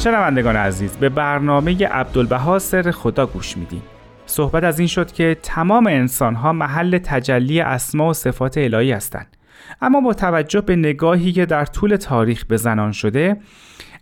شنوندگان 0.03 0.55
عزیز 0.55 0.97
به 0.97 1.09
برنامه 1.09 1.87
عبدالبها 1.87 2.59
سر 2.59 2.91
خدا 2.91 3.25
گوش 3.25 3.57
میدیم 3.57 3.81
صحبت 4.25 4.63
از 4.63 4.79
این 4.79 4.87
شد 4.87 5.11
که 5.11 5.37
تمام 5.43 5.87
انسان 5.87 6.35
ها 6.35 6.53
محل 6.53 6.97
تجلی 6.97 7.61
اسما 7.61 8.09
و 8.09 8.13
صفات 8.13 8.57
الهی 8.57 8.91
هستند 8.91 9.37
اما 9.81 10.01
با 10.01 10.13
توجه 10.13 10.61
به 10.61 10.75
نگاهی 10.75 11.31
که 11.31 11.45
در 11.45 11.65
طول 11.65 11.95
تاریخ 11.95 12.45
به 12.45 12.57
زنان 12.57 12.91
شده 12.91 13.37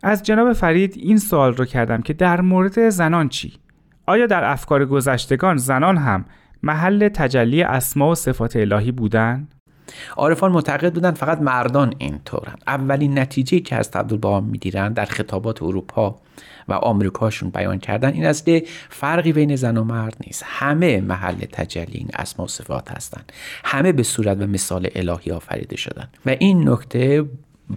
از 0.03 0.23
جناب 0.23 0.53
فرید 0.53 0.93
این 0.97 1.17
سوال 1.17 1.53
رو 1.53 1.65
کردم 1.65 2.01
که 2.01 2.13
در 2.13 2.41
مورد 2.41 2.89
زنان 2.89 3.29
چی؟ 3.29 3.53
آیا 4.05 4.25
در 4.25 4.43
افکار 4.43 4.85
گذشتگان 4.85 5.57
زنان 5.57 5.97
هم 5.97 6.25
محل 6.63 7.09
تجلی 7.09 7.63
اسما 7.63 8.11
و 8.11 8.15
صفات 8.15 8.55
الهی 8.55 8.91
بودن؟ 8.91 9.47
عارفان 10.17 10.51
معتقد 10.51 10.93
بودن 10.93 11.11
فقط 11.11 11.41
مردان 11.41 11.93
اینطورن 11.97 12.55
اولین 12.67 13.19
نتیجه 13.19 13.59
که 13.59 13.75
از 13.75 13.89
عبدالبها 13.93 14.41
می‌گیرن 14.41 14.93
در 14.93 15.05
خطابات 15.05 15.63
اروپا 15.63 16.15
و 16.67 16.73
آمریکاشون 16.73 17.49
بیان 17.49 17.79
کردن 17.79 18.13
این 18.13 18.25
است 18.25 18.45
که 18.45 18.63
فرقی 18.89 19.33
بین 19.33 19.55
زن 19.55 19.77
و 19.77 19.83
مرد 19.83 20.17
نیست. 20.27 20.43
همه 20.45 21.01
محل 21.01 21.35
تجلی 21.51 21.97
این 21.97 22.09
اسما 22.13 22.45
و 22.45 22.47
صفات 22.47 22.91
هستند. 22.91 23.31
همه 23.63 23.91
به 23.91 24.03
صورت 24.03 24.37
و 24.41 24.47
مثال 24.47 24.87
الهی 24.95 25.31
آفریده 25.31 25.75
شدن 25.75 26.07
و 26.25 26.35
این 26.39 26.69
نکته 26.69 27.25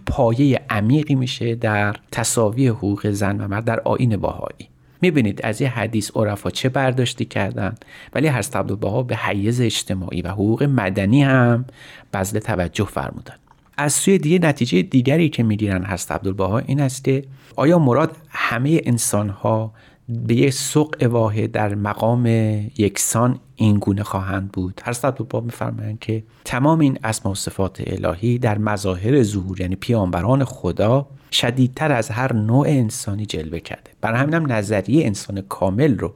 پایه 0.07 0.61
عمیقی 0.71 1.15
میشه 1.15 1.55
در 1.55 1.97
تصاوی 2.13 2.69
حقوق 2.69 3.11
زن 3.11 3.41
و 3.41 3.49
مرد 3.49 3.65
در 3.65 3.81
آین 3.81 4.17
باهایی 4.17 4.69
می‌بینید 5.05 5.41
از 5.45 5.61
یه 5.61 5.69
حدیث 5.69 6.11
عرفا 6.17 6.51
چه 6.51 6.69
برداشتی 6.69 7.25
کردن 7.25 7.75
ولی 8.15 8.27
هر 8.27 8.45
عبدالبها 8.55 9.03
به 9.03 9.17
حیز 9.17 9.61
اجتماعی 9.61 10.23
و 10.23 10.29
حقوق 10.29 10.63
مدنی 10.63 11.23
هم 11.23 11.65
بذل 12.13 12.39
توجه 12.39 12.85
فرمودن. 12.85 13.35
از 13.77 13.93
سوی 13.93 14.19
دیگه 14.19 14.39
نتیجه 14.39 14.83
دیگری 14.83 15.29
که 15.29 15.43
می‌گیرن 15.43 15.83
هست 15.83 16.13
عبدالبها 16.13 16.59
این 16.59 16.81
است 16.81 17.05
که 17.05 17.25
آیا 17.57 17.79
مراد 17.79 18.17
همه 18.29 18.81
انسان 18.85 19.29
ها 19.29 19.73
به 20.09 20.35
یک 20.35 20.53
سوق 20.53 21.03
واحد 21.03 21.53
در 21.53 21.75
مقام 21.75 22.27
یکسان 22.79 23.39
این 23.57 23.79
گونه 23.79 24.03
خواهند 24.03 24.53
بود. 24.53 24.81
هر 24.85 24.97
عبدالبها 25.05 25.41
میفرمایند 25.41 25.99
که 25.99 26.23
تمام 26.45 26.81
این 26.81 26.99
اسما 27.05 27.33
و 27.33 27.35
صفات 27.35 27.83
الهی 27.87 28.39
در 28.39 28.59
مظاهر 28.59 29.23
ظهور 29.23 29.61
یعنی 29.61 29.77
پیامبران 29.77 30.45
خدا 30.45 31.07
شدیدتر 31.33 31.93
از 31.93 32.11
هر 32.11 32.33
نوع 32.33 32.67
انسانی 32.69 33.27
جلوه 33.27 33.61
کرده. 33.61 33.91
برای 34.01 34.21
همینم 34.21 34.53
نظریه 34.53 35.07
انسان 35.07 35.41
کامل 35.41 35.99
رو 35.99 36.15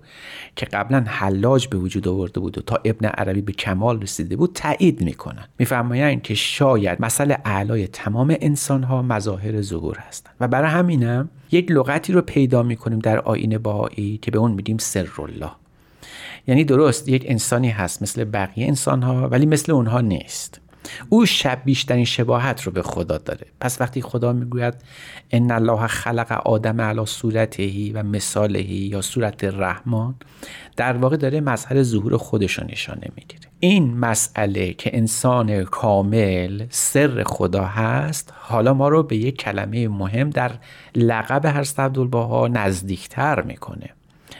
که 0.56 0.66
قبلا 0.66 1.04
حلاج 1.06 1.68
به 1.68 1.78
وجود 1.78 2.08
آورده 2.08 2.40
بود 2.40 2.58
و 2.58 2.60
تا 2.60 2.78
ابن 2.84 3.06
عربی 3.08 3.40
به 3.40 3.52
کمال 3.52 4.02
رسیده 4.02 4.36
بود 4.36 4.52
تایید 4.54 5.00
می‌کنن 5.00 5.44
میفرمایند 5.58 6.22
که 6.22 6.34
شاید 6.34 7.02
مثل 7.02 7.34
اعلای 7.44 7.86
تمام 7.86 8.36
انسان 8.40 8.82
ها 8.82 9.02
مظاهر 9.02 9.62
ظهور 9.62 9.98
هستند. 9.98 10.34
و 10.40 10.48
برای 10.48 10.70
همینم 10.70 11.28
یک 11.52 11.70
لغتی 11.70 12.12
رو 12.12 12.22
پیدا 12.22 12.62
می‌کنیم 12.62 12.98
در 12.98 13.18
آین 13.18 13.58
باهایی 13.58 14.18
که 14.22 14.30
به 14.30 14.38
اون 14.38 14.52
میگیم 14.52 14.78
سر 14.78 15.08
الله 15.18 15.50
یعنی 16.46 16.64
درست 16.64 17.08
یک 17.08 17.24
انسانی 17.26 17.70
هست 17.70 18.02
مثل 18.02 18.24
بقیه 18.24 18.66
انسان 18.66 19.02
ها 19.02 19.28
ولی 19.28 19.46
مثل 19.46 19.72
اونها 19.72 20.00
نیست. 20.00 20.60
او 21.08 21.26
شب 21.26 21.62
بیشترین 21.64 22.04
شباهت 22.04 22.62
رو 22.62 22.72
به 22.72 22.82
خدا 22.82 23.18
داره. 23.18 23.46
پس 23.60 23.80
وقتی 23.80 24.02
خدا 24.02 24.32
می‌گوید 24.32 24.74
ان 25.30 25.50
الله 25.50 25.86
خلق 25.86 26.32
آدم 26.44 26.80
علی 26.80 27.06
صورتهی 27.06 27.92
و 27.92 28.02
مثالهی 28.02 28.74
یا 28.74 29.00
صورت 29.00 29.44
رحمان 29.44 30.14
در 30.76 30.96
واقع 30.96 31.16
داره 31.16 31.40
مظهر 31.40 31.82
ظهور 31.82 32.16
خودش 32.16 32.52
رو 32.52 32.66
نشانه 32.66 33.08
می‌گیره. 33.16 33.48
این 33.60 33.96
مسئله 33.98 34.72
که 34.72 34.96
انسان 34.96 35.64
کامل 35.64 36.66
سر 36.70 37.22
خدا 37.26 37.64
هست 37.64 38.32
حالا 38.38 38.74
ما 38.74 38.88
رو 38.88 39.02
به 39.02 39.16
یک 39.16 39.36
کلمه 39.36 39.88
مهم 39.88 40.30
در 40.30 40.50
لقب 40.94 41.46
هر 41.46 41.66
عبدالبها 41.78 42.48
نزدیکتر 42.48 43.42
می‌کنه 43.42 43.90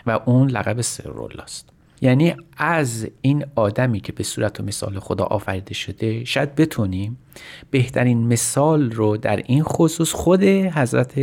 و 0.06 0.20
اون 0.24 0.50
لقب 0.50 0.80
سر 0.80 1.10
الله 1.10 1.42
است. 1.42 1.68
یعنی 2.00 2.34
از 2.56 3.08
این 3.20 3.44
آدمی 3.54 4.00
که 4.00 4.12
به 4.12 4.24
صورت 4.24 4.60
و 4.60 4.62
مثال 4.62 4.98
خدا 4.98 5.24
آفریده 5.24 5.74
شده 5.74 6.24
شاید 6.24 6.54
بتونیم 6.54 7.18
بهترین 7.70 8.26
مثال 8.26 8.90
رو 8.90 9.16
در 9.16 9.36
این 9.36 9.62
خصوص 9.62 10.12
خود 10.12 10.42
حضرت 10.42 11.20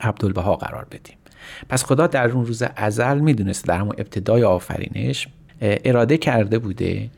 عبدالبها 0.00 0.56
قرار 0.56 0.86
بدیم. 0.90 1.16
پس 1.68 1.84
خدا 1.84 2.06
در 2.06 2.30
اون 2.30 2.46
روز 2.46 2.62
ازل 2.76 3.18
می‌دونست 3.18 3.64
در 3.64 3.78
همون 3.78 3.94
ابتدای 3.98 4.42
آفرینش 4.42 5.28
اراده 5.60 6.18
کرده 6.18 6.58
بوده 6.58 7.10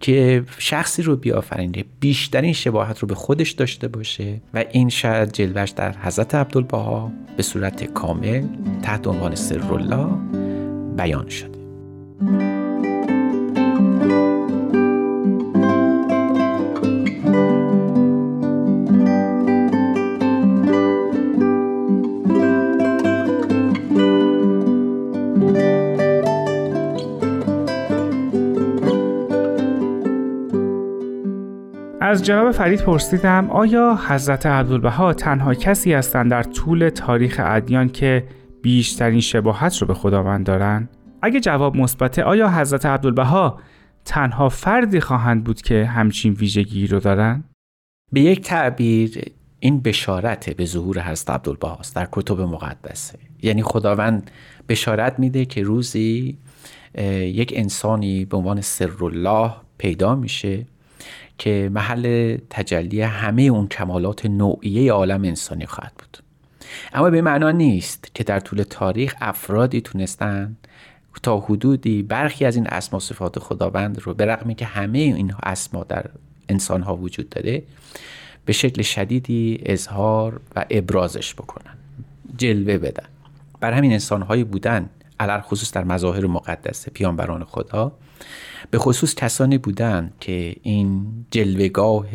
که 0.00 0.44
شخصی 0.58 1.02
رو 1.02 1.16
بیافرینه 1.16 1.84
بیشترین 2.00 2.52
شباهت 2.52 2.98
رو 2.98 3.08
به 3.08 3.14
خودش 3.14 3.50
داشته 3.50 3.88
باشه 3.88 4.40
و 4.54 4.64
این 4.70 4.88
شاید 4.88 5.32
جلوش 5.32 5.70
در 5.70 5.96
حضرت 5.98 6.34
عبدالبها 6.34 7.12
به 7.36 7.42
صورت 7.42 7.84
کامل 7.84 8.44
تحت 8.82 9.06
عنوان 9.06 9.34
سر 9.34 9.72
الله 9.72 10.08
بیان 10.96 11.28
شده. 11.28 11.55
از 12.18 12.22
جناب 32.22 32.50
فرید 32.50 32.80
پرسیدم 32.80 33.50
آیا 33.50 33.98
حضرت 34.08 34.46
عبدالبها 34.46 35.12
تنها 35.12 35.54
کسی 35.54 35.92
هستند 35.92 36.30
در 36.30 36.42
طول 36.42 36.88
تاریخ 36.88 37.40
ادیان 37.44 37.88
که 37.88 38.24
بیشترین 38.62 39.20
شباهت 39.20 39.78
رو 39.78 39.86
به 39.86 39.94
خداوند 39.94 40.46
دارند؟ 40.46 40.95
اگه 41.26 41.40
جواب 41.40 41.76
مثبته 41.76 42.22
آیا 42.22 42.50
حضرت 42.50 42.86
عبدالبها 42.86 43.60
تنها 44.04 44.48
فردی 44.48 45.00
خواهند 45.00 45.44
بود 45.44 45.62
که 45.62 45.84
همچین 45.84 46.32
ویژگی 46.32 46.86
رو 46.86 47.00
دارن؟ 47.00 47.44
به 48.12 48.20
یک 48.20 48.40
تعبیر 48.40 49.32
این 49.60 49.80
بشارت 49.80 50.50
به 50.50 50.64
ظهور 50.64 51.00
حضرت 51.00 51.30
عبدالبها 51.30 51.76
است 51.76 51.96
در 51.96 52.08
کتب 52.12 52.40
مقدسه 52.40 53.18
یعنی 53.42 53.62
خداوند 53.62 54.30
بشارت 54.68 55.18
میده 55.18 55.44
که 55.44 55.62
روزی 55.62 56.38
یک 57.20 57.52
انسانی 57.56 58.24
به 58.24 58.36
عنوان 58.36 58.60
سر 58.60 59.04
الله 59.04 59.52
پیدا 59.78 60.14
میشه 60.14 60.66
که 61.38 61.70
محل 61.72 62.36
تجلی 62.50 63.00
همه 63.00 63.42
اون 63.42 63.68
کمالات 63.68 64.26
نوعیه 64.26 64.92
عالم 64.92 65.24
انسانی 65.24 65.66
خواهد 65.66 65.92
بود 65.98 66.18
اما 66.92 67.10
به 67.10 67.22
معنا 67.22 67.50
نیست 67.50 68.10
که 68.14 68.24
در 68.24 68.40
طول 68.40 68.62
تاریخ 68.62 69.14
افرادی 69.20 69.80
تونستن 69.80 70.56
تا 71.22 71.40
حدودی 71.40 72.02
برخی 72.02 72.44
از 72.44 72.56
این 72.56 72.66
اسما 72.66 72.98
صفات 72.98 73.38
خداوند 73.38 74.00
رو 74.00 74.14
به 74.14 74.26
رغمی 74.26 74.54
که 74.54 74.64
همه 74.64 74.98
این 74.98 75.34
اسما 75.42 75.84
در 75.84 76.10
انسان 76.48 76.82
ها 76.82 76.96
وجود 76.96 77.28
داره 77.28 77.62
به 78.44 78.52
شکل 78.52 78.82
شدیدی 78.82 79.60
اظهار 79.66 80.40
و 80.56 80.64
ابرازش 80.70 81.34
بکنن 81.34 81.74
جلوه 82.36 82.78
بدن. 82.78 83.06
بر 83.60 83.72
همین 83.72 83.92
انسان 83.92 84.22
هایی 84.22 84.44
بودن 84.44 84.90
علر 85.20 85.40
خصوص 85.40 85.72
در 85.72 85.84
مظاهر 85.84 86.26
مقدس 86.26 86.88
پیانبران 86.88 87.44
خدا 87.44 87.92
به 88.70 88.78
خصوص 88.78 89.14
کسانی 89.14 89.58
بودند 89.58 90.12
که 90.20 90.56
این 90.62 91.06
جلوگاه 91.30 92.06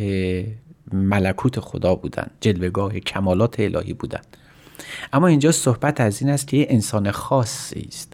ملکوت 0.94 1.60
خدا 1.60 1.96
بودند 1.96 2.32
جلوگاه 2.42 3.00
کمالات 3.00 3.60
الهی 3.60 3.94
بودند 3.94 4.38
اما 5.14 5.28
اینجا 5.28 5.52
صحبت 5.52 6.02
از 6.02 6.22
این 6.22 6.32
است 6.32 6.48
که 6.48 6.58
یه 6.58 6.66
انسان 6.70 7.12
خاصی 7.12 7.86
است. 7.88 8.14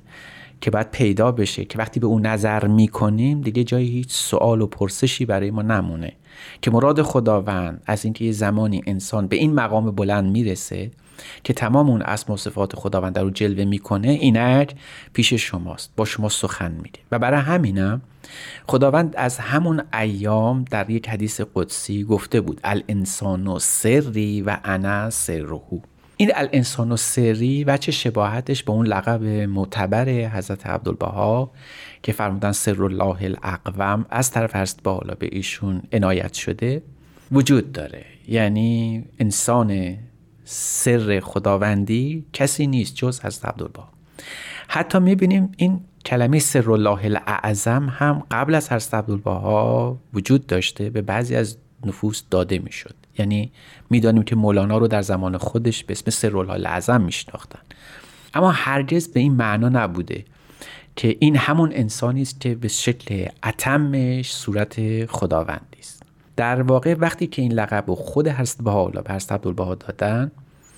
که 0.61 0.71
باید 0.71 0.91
پیدا 0.91 1.31
بشه 1.31 1.65
که 1.65 1.77
وقتی 1.77 1.99
به 1.99 2.07
اون 2.07 2.25
نظر 2.25 2.67
می‌کنیم 2.67 3.41
دیگه 3.41 3.63
جایی 3.63 3.87
هیچ 3.87 4.11
سوال 4.11 4.61
و 4.61 4.67
پرسشی 4.67 5.25
برای 5.25 5.51
ما 5.51 5.61
نمونه. 5.61 6.13
که 6.61 6.71
مراد 6.71 7.01
خداوند 7.01 7.83
از 7.85 8.05
اینکه 8.05 8.25
یه 8.25 8.31
زمانی 8.31 8.81
انسان 8.87 9.27
به 9.27 9.35
این 9.35 9.53
مقام 9.53 9.91
بلند 9.91 10.31
می‌رسه 10.31 10.91
که 11.43 11.53
تمام 11.53 11.89
اون 11.89 12.01
اسم 12.01 12.33
و 12.33 12.37
صفات 12.37 12.75
خداوند 12.75 13.19
رو 13.19 13.29
جلوه 13.29 13.65
می‌کنه 13.65 14.07
اینک 14.07 14.75
پیش 15.13 15.33
شماست. 15.33 15.91
با 15.95 16.05
شما 16.05 16.29
سخن 16.29 16.71
میده 16.71 16.99
و 17.11 17.19
برای 17.19 17.41
همینم 17.41 18.01
خداوند 18.67 19.15
از 19.17 19.37
همون 19.37 19.81
ایام 19.93 20.65
در 20.71 20.89
یک 20.89 21.09
حدیث 21.09 21.41
قدسی 21.55 22.03
گفته 22.03 22.41
بود 22.41 22.61
الانسان 22.63 23.47
و 23.47 23.59
سری 23.59 24.41
و 24.41 24.57
انا 24.63 25.09
سرهو 25.09 25.79
این 26.17 26.31
الانسان 26.35 26.91
و 26.91 26.97
سری 26.97 27.63
و 27.63 27.77
چه 27.77 27.91
شباهتش 27.91 28.63
به 28.63 28.71
اون 28.71 28.87
لقب 28.87 29.23
معتبر 29.23 30.09
حضرت 30.09 30.67
عبدالبها 30.67 31.51
که 32.03 32.11
فرمودن 32.11 32.51
سر 32.51 32.83
الله 32.83 33.23
الاقوم 33.23 34.05
از 34.09 34.31
طرف 34.31 34.55
هست 34.55 34.83
بالا 34.83 35.13
به 35.13 35.29
ایشون 35.31 35.81
عنایت 35.91 36.33
شده 36.33 36.81
وجود 37.31 37.71
داره. 37.71 38.05
یعنی 38.27 39.05
انسان 39.19 39.97
سر 40.45 41.19
خداوندی 41.23 42.25
کسی 42.33 42.67
نیست 42.67 42.95
جز 42.95 43.25
حضرت 43.25 43.45
عبدالبها. 43.45 43.89
حتی 44.67 44.99
می‌بینیم 44.99 45.51
این 45.57 45.79
کلمه 46.05 46.39
سر 46.39 46.71
الله 46.71 47.05
الاعظم 47.05 47.89
هم 47.89 48.23
قبل 48.31 48.55
از 48.55 48.71
حضرت 48.71 48.93
عبدالبها 48.93 49.97
وجود 50.13 50.47
داشته 50.47 50.89
به 50.89 51.01
بعضی 51.01 51.35
از 51.35 51.57
نفوس 51.85 52.23
داده 52.29 52.59
می‌شد. 52.59 52.95
یعنی 53.17 53.51
می‌دانیم 53.89 54.23
که 54.23 54.35
مولانا 54.35 54.77
رو 54.77 54.87
در 54.87 55.01
زمان 55.01 55.37
خودش 55.37 55.83
به 55.83 55.91
اسم 55.91 56.11
سرالله 56.11 56.69
اعظم 56.69 57.01
میشناختن. 57.01 57.59
اما 58.33 58.51
هرگز 58.51 59.07
به 59.07 59.19
این 59.19 59.33
معنا 59.33 59.69
نبوده 59.69 60.25
که 60.95 61.17
این 61.19 61.35
همون 61.35 61.71
انسانی 61.73 62.21
است 62.21 62.41
که 62.41 62.55
به 62.55 62.67
شکل 62.67 63.27
اتمش 63.43 64.33
صورت 64.33 65.05
خداوندی 65.05 65.79
است. 65.79 66.03
در 66.35 66.61
واقع 66.61 66.93
وقتی 66.93 67.27
که 67.27 67.41
این 67.41 67.53
لقب 67.53 67.83
رو 67.87 67.95
خود 67.95 68.27
حضرت 68.27 68.61
بهاءالله 68.63 69.01
به 69.01 69.13
حضرت 69.13 69.31
عبدالبها 69.31 69.75
دادن 69.75 70.31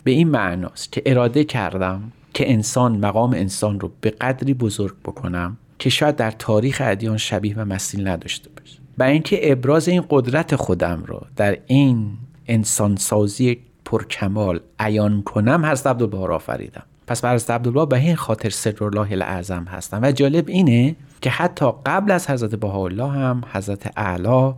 به 0.04 0.12
این 0.12 0.30
معناست 0.30 0.92
که 0.92 1.02
اراده 1.06 1.44
کردم 1.44 2.12
که 2.34 2.52
انسان 2.52 2.98
مقام 2.98 3.34
انسان 3.34 3.80
رو 3.80 3.92
به 4.02 4.10
قدری 4.10 4.54
بزرگ 4.54 4.96
بکنم 5.06 5.58
که 5.80 5.90
شاید 5.90 6.16
در 6.16 6.32
تاریخ 6.32 6.82
ادیان 6.86 7.18
شبیه 7.18 7.56
و 7.58 7.66
مثیل 7.66 8.08
نداشته 8.08 8.50
باشه. 8.50 8.79
و 9.00 9.04
اینکه 9.04 9.52
ابراز 9.52 9.88
این 9.88 10.04
قدرت 10.10 10.56
خودم 10.56 11.04
رو 11.08 11.22
در 11.36 11.58
این 11.68 12.12
انسانسازی 12.48 13.58
پرکمال 13.86 14.60
عیان 14.80 15.22
کنم 15.22 15.66
حضرت 15.66 15.88
عبدالبها 15.88 16.26
را 16.26 16.36
آفریدم. 16.36 16.84
پس 17.08 17.22
بر 17.22 17.34
حضرت 17.34 17.50
عبدالبها 17.50 17.86
به 17.86 17.98
این 17.98 18.16
خاطر 18.16 18.50
سر 18.50 18.84
الله 18.84 19.12
الاعظم 19.12 19.64
هستم. 19.64 20.00
و 20.04 20.12
جالب 20.12 20.48
اینه 20.48 20.96
که 21.22 21.30
حتی 21.30 21.72
قبل 21.86 22.12
از 22.12 22.30
حضرت 22.30 22.56
بهاءالله 22.56 23.12
هم 23.12 23.44
حضرت 23.52 23.94
اعلی 23.98 24.54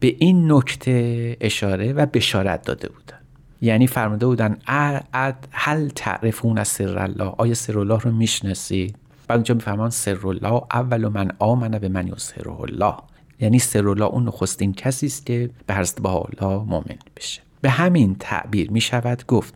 به 0.00 0.16
این 0.18 0.52
نکته 0.52 1.36
اشاره 1.40 1.92
و 1.92 2.06
بشارت 2.06 2.62
داده 2.62 2.88
بودن. 2.88 3.18
یعنی 3.60 3.86
فرموده 3.86 4.26
بودن 4.26 4.56
هل 5.52 5.88
تعرفون 5.88 6.58
از 6.58 6.68
سر 6.68 6.98
الله 6.98 7.34
آیا 7.38 7.54
سر 7.54 7.78
الله 7.78 7.98
رو 7.98 8.10
می‌شناسید؟ 8.10 8.96
بعد 9.28 9.36
اونجا 9.36 9.54
میفهمان 9.54 9.90
سر 9.90 10.26
الله 10.26 10.62
اول 10.72 11.08
من 11.08 11.30
آمنه 11.38 11.78
به 11.78 11.88
من 11.88 12.06
یسهره 12.08 12.60
الله. 12.60 12.94
یعنی 13.42 13.58
سر 13.58 13.88
الله 13.88 14.04
اون 14.04 14.24
نخستین 14.24 14.72
کسی 14.72 15.06
است 15.06 15.26
که 15.26 15.50
به 15.66 15.74
حضرت 15.74 16.06
الله 16.06 16.64
مؤمن 16.64 16.98
بشه. 17.16 17.40
به 17.60 17.70
همین 17.70 18.16
تعبیر 18.20 18.70
می 18.70 18.80
شود 18.80 19.26
گفت 19.26 19.54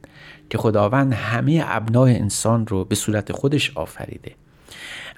که 0.51 0.59
خداوند 0.59 1.13
همه 1.13 1.65
ابنای 1.67 2.17
انسان 2.17 2.67
رو 2.67 2.85
به 2.85 2.95
صورت 2.95 3.33
خودش 3.33 3.77
آفریده. 3.77 4.33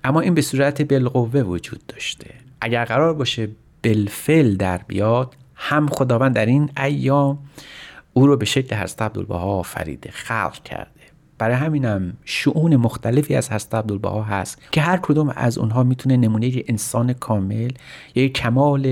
اما 0.04 0.20
این 0.20 0.34
به 0.34 0.42
صورت 0.42 0.82
بالقوه 0.82 1.40
وجود 1.40 1.86
داشته. 1.88 2.30
اگر 2.60 2.84
قرار 2.84 3.14
باشه 3.14 3.48
بالفعل 3.84 4.56
در 4.56 4.78
بیاد 4.78 5.36
هم 5.54 5.88
خداوند 5.88 6.34
در 6.34 6.46
این 6.46 6.70
ایام 6.76 7.38
او 8.12 8.26
رو 8.26 8.36
به 8.36 8.44
شکل 8.44 8.76
حضرت 8.76 9.02
عبدالبها 9.02 9.58
آفریده 9.58 10.10
خلق 10.10 10.62
کرده. 10.62 10.97
برای 11.38 11.56
همینم 11.56 12.12
شعون 12.24 12.76
مختلفی 12.76 13.34
از 13.34 13.52
حضرت 13.52 13.74
عبدالبها 13.74 14.22
هست 14.22 14.58
که 14.72 14.80
هر 14.80 14.96
کدوم 14.96 15.32
از 15.36 15.58
اونها 15.58 15.82
می‌تونه 15.82 16.16
نمونه 16.16 16.52
انسان 16.68 17.12
کامل 17.12 17.70
یا 18.14 18.28
کمال 18.28 18.86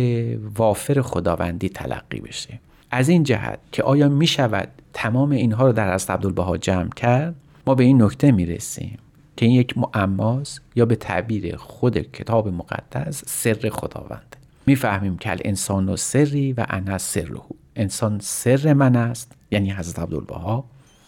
وافر 0.57 1.03
خداوندی 1.03 1.69
تلقی 1.69 2.21
بشه. 2.21 2.61
از 2.91 3.09
این 3.09 3.23
جهت 3.23 3.59
که 3.73 3.83
آیا 3.83 4.09
می 4.09 4.27
شود 4.27 4.69
تمام 4.93 5.31
اینها 5.31 5.67
رو 5.67 5.73
در 5.73 5.95
حضرت 5.95 6.11
عبدالبها 6.11 6.57
جمع 6.57 6.89
کرد؟ 6.89 7.35
ما 7.67 7.75
به 7.75 7.85
این 7.85 8.03
نکته 8.03 8.33
می 8.33 8.47
رسیم 8.47 8.99
که 9.37 9.47
این 9.47 9.55
یک 9.55 9.75
معماست 9.79 10.61
یا 10.77 10.87
به 10.87 10.97
تعبیر 10.97 11.57
خود 11.57 11.99
کتاب 11.99 12.49
مقدس 12.49 13.25
سر 13.27 13.69
خداوند. 13.73 14.37
می‌فهمیم 14.67 15.17
که 15.17 15.31
الانسان 15.31 15.89
و 15.89 15.97
سری 15.97 16.53
و 16.53 16.67
انا 16.69 16.99
سرهو 16.99 17.55
انسان 17.77 18.19
سر 18.23 18.73
من 18.73 18.97
است 18.97 19.33
یعنی 19.51 19.71
حضرت 19.71 19.99
عبدالبها. 19.99 20.65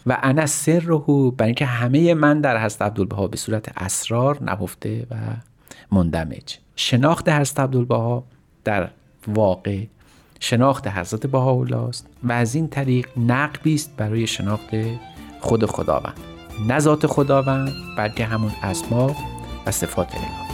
و 0.08 0.18
انا 0.22 0.46
سرهو 0.46 1.30
برای 1.30 1.48
اینکه 1.48 1.66
همه 1.66 2.14
من 2.14 2.40
در 2.40 2.64
حضرت 2.64 2.82
عبدالبها 2.82 3.26
به 3.26 3.36
صورت 3.36 3.72
اسرار 3.76 4.42
نهفته 4.42 5.06
و 5.10 5.16
مندمج. 5.92 6.58
شناخت 6.76 7.28
حضرت 7.28 7.60
عبدالبها 7.60 8.24
در 8.64 8.90
واقع 9.28 9.84
شناخت 10.40 10.88
حضرت 10.88 11.26
بهاءالله 11.26 11.88
است 11.88 12.06
و 12.24 12.32
از 12.32 12.54
این 12.54 12.68
طریق 12.68 13.08
نقبی 13.16 13.74
است 13.74 13.96
برای 13.96 14.26
شناخت 14.26 14.70
خود 15.40 15.66
خداوند. 15.66 16.20
نه 16.68 16.78
ذات 16.78 17.06
خداوند 17.06 17.72
بلکه 17.98 18.24
همون 18.24 18.52
اسما 18.62 19.16
و 19.66 19.70
صفات 19.70 20.14
الهی. 20.14 20.47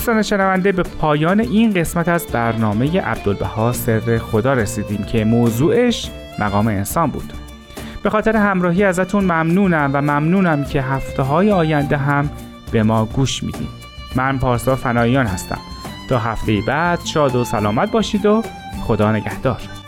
دوستان 0.00 0.22
شنونده 0.22 0.72
به 0.72 0.82
پایان 0.82 1.40
این 1.40 1.74
قسمت 1.74 2.08
از 2.08 2.26
برنامه 2.26 3.00
عبدالبها 3.00 3.72
سر 3.72 4.18
خدا 4.18 4.54
رسیدیم 4.54 5.04
که 5.04 5.24
موضوعش 5.24 6.10
مقام 6.38 6.66
انسان 6.66 7.10
بود. 7.10 7.32
به 8.02 8.10
خاطر 8.10 8.36
همراهی 8.36 8.84
ازتون 8.84 9.24
ممنونم 9.24 9.90
و 9.92 10.02
ممنونم 10.02 10.64
که 10.64 10.82
هفته 10.82 11.22
های 11.22 11.52
آینده 11.52 11.96
هم 11.96 12.30
به 12.72 12.82
ما 12.82 13.04
گوش 13.04 13.42
میدین. 13.42 13.68
من 14.16 14.38
پارسا 14.38 14.76
فناییان 14.76 15.26
هستم. 15.26 15.58
تا 16.08 16.18
هفته 16.18 16.58
بعد 16.66 17.00
شاد 17.04 17.34
و 17.34 17.44
سلامت 17.44 17.90
باشید 17.92 18.26
و 18.26 18.42
خدا 18.86 19.12
نگهدار. 19.12 19.79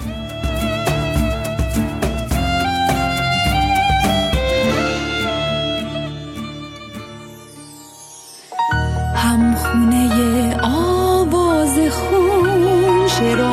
채로 13.22 13.51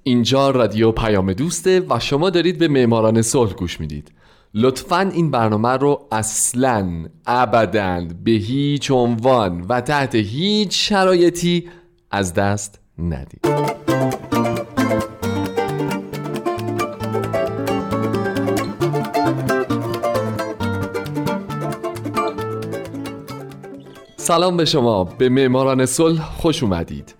اینجا 0.02 0.50
رادیو 0.50 0.92
پیام 0.92 1.32
دوسته 1.32 1.80
و 1.90 1.98
شما 1.98 2.30
دارید 2.30 2.58
به 2.58 2.68
معماران 2.68 3.22
صلح 3.22 3.52
گوش 3.52 3.80
می‌دید. 3.80 4.12
لطفا 4.54 5.00
این 5.00 5.30
برنامه 5.30 5.68
رو 5.68 6.08
اصلا 6.12 7.06
ابدا 7.26 8.06
به 8.24 8.30
هیچ 8.30 8.90
عنوان 8.90 9.60
و 9.68 9.80
تحت 9.80 10.14
هیچ 10.14 10.88
شرایطی 10.88 11.68
از 12.10 12.34
دست 12.34 12.80
ندید. 12.98 13.79
سلام 24.30 24.56
به 24.56 24.64
شما. 24.64 25.04
به 25.04 25.28
معماران 25.28 25.86
صلح 25.86 26.22
خوش 26.22 26.62
اومدید. 26.62 27.14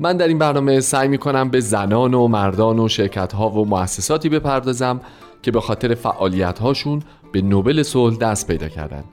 من 0.00 0.16
در 0.16 0.28
این 0.28 0.38
برنامه 0.38 0.80
سعی 0.80 1.08
می 1.08 1.18
کنم 1.18 1.50
به 1.50 1.60
زنان 1.60 2.14
و 2.14 2.28
مردان 2.28 2.78
و 2.78 2.88
شرکت 2.88 3.32
ها 3.32 3.50
و 3.50 3.66
مؤسساتی 3.66 4.28
بپردازم 4.28 5.00
که 5.42 5.50
به 5.50 5.60
خاطر 5.60 5.94
فعالیت 5.94 6.58
هاشون 6.58 7.02
به 7.32 7.42
نوبل 7.42 7.82
صلح 7.82 8.16
دست 8.16 8.46
پیدا 8.46 8.68
کردن. 8.68 9.04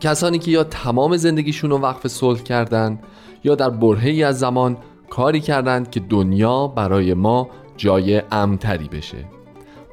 کسانی 0.00 0.38
که 0.38 0.50
یا 0.50 0.64
تمام 0.64 1.16
زندگیشون 1.16 1.70
رو 1.70 1.78
وقف 1.78 2.06
صلح 2.06 2.42
کردن 2.42 2.98
یا 3.44 3.54
در 3.54 3.70
برهی 3.70 4.24
از 4.24 4.38
زمان 4.38 4.76
کاری 5.10 5.40
کردند 5.40 5.90
که 5.90 6.00
دنیا 6.00 6.66
برای 6.66 7.14
ما 7.14 7.48
جای 7.76 8.22
امتری 8.32 8.88
بشه. 8.88 9.24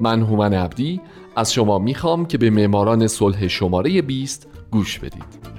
من 0.00 0.22
هومن 0.22 0.54
عبدی 0.54 1.00
از 1.36 1.52
شما 1.52 1.78
می‌خوام 1.78 2.26
که 2.26 2.38
به 2.38 2.50
معماران 2.50 3.06
صلح 3.06 3.48
شماره 3.48 4.02
20 4.02 4.48
گوش 4.70 4.98
بدید. 4.98 5.51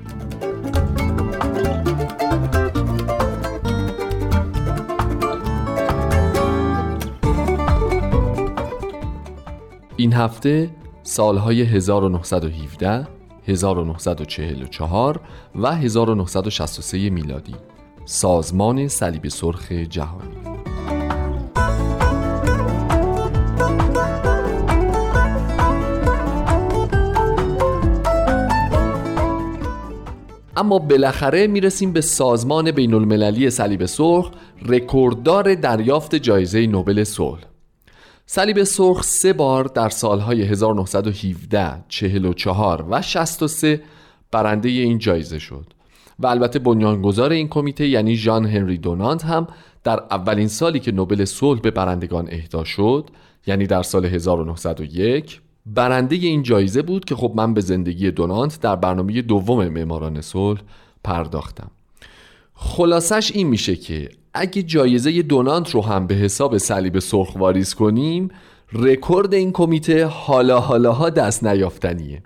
این 10.04 10.13
هفته 10.13 10.70
سالهای 11.04 11.62
1917 11.62 13.08
1944 13.48 15.22
و 15.56 15.76
1963 15.76 17.10
میلادی. 17.10 17.56
سازمان 18.06 18.88
صلیب 18.88 19.28
سرخ 19.28 19.72
جهانی. 19.72 20.38
اما 30.58 30.80
بالاخره 30.80 31.48
می‌رسیم 31.48 31.94
به 31.94 32.02
سازمان 32.02 32.72
بین 32.72 32.94
المللی 32.94 33.50
صلیب 33.50 33.86
سرخ 33.86 34.32
رکورددار 34.66 35.56
دریافت 35.56 36.16
جایزه 36.16 36.68
نوبل 36.68 37.04
صلح. 37.04 37.53
صلیب 38.36 38.63
سرخ 38.63 39.04
سه 39.04 39.34
بار 39.34 39.63
در 39.63 39.89
سالهای 39.89 40.41
1917, 40.41 41.84
44 41.89 42.86
و 42.89 43.02
63 43.02 43.82
برنده 44.32 44.69
این 44.69 44.98
جایزه 44.98 45.39
شد 45.39 45.74
و 46.19 46.28
البته 46.28 46.60
بنیانگذار 46.60 47.32
این 47.32 47.48
کمیته 47.48 47.88
یعنی 47.88 48.15
ژان 48.15 48.46
هنری 48.46 48.78
دونانت 48.78 49.26
هم 49.26 49.48
در 49.84 50.00
اولین 50.12 50.48
سالی 50.48 50.80
که 50.80 50.91
نوبل 50.91 51.26
صلح 51.26 51.62
به 51.62 51.72
برندگان 51.72 52.28
اهدا 52.32 52.63
شد 52.63 53.10
یعنی 53.48 53.67
در 53.67 53.84
سال 53.84 54.06
1901 54.06 55.41
برنده 55.65 56.15
این 56.15 56.43
جایزه 56.43 56.82
بود 56.82 57.06
که 57.06 57.15
خب 57.15 57.34
من 57.36 57.54
به 57.54 57.62
زندگی 57.62 58.12
دونانت 58.12 58.62
در 58.62 58.76
برنامه 58.76 59.22
دوم 59.22 59.67
معماران 59.67 60.22
صلح 60.22 60.62
پرداختم. 61.04 61.72
خلاصش 62.54 63.32
این 63.36 63.48
میشه 63.48 63.76
که 63.76 64.10
اگه 64.34 64.63
جایزه 64.63 65.22
دونانت 65.22 65.69
رو 65.72 65.82
هم 65.82 66.08
به 66.08 66.15
حساب 66.15 66.58
صلیب 66.58 67.00
سرخ 67.00 67.36
واریز 67.36 67.74
کنیم 67.74 68.30
رکورد 68.74 69.34
این 69.34 69.52
کمیته 69.52 70.06
حالا 70.06 70.60
حالاها 70.60 71.10
دست 71.10 71.43
نیافتنیه. 71.43 72.24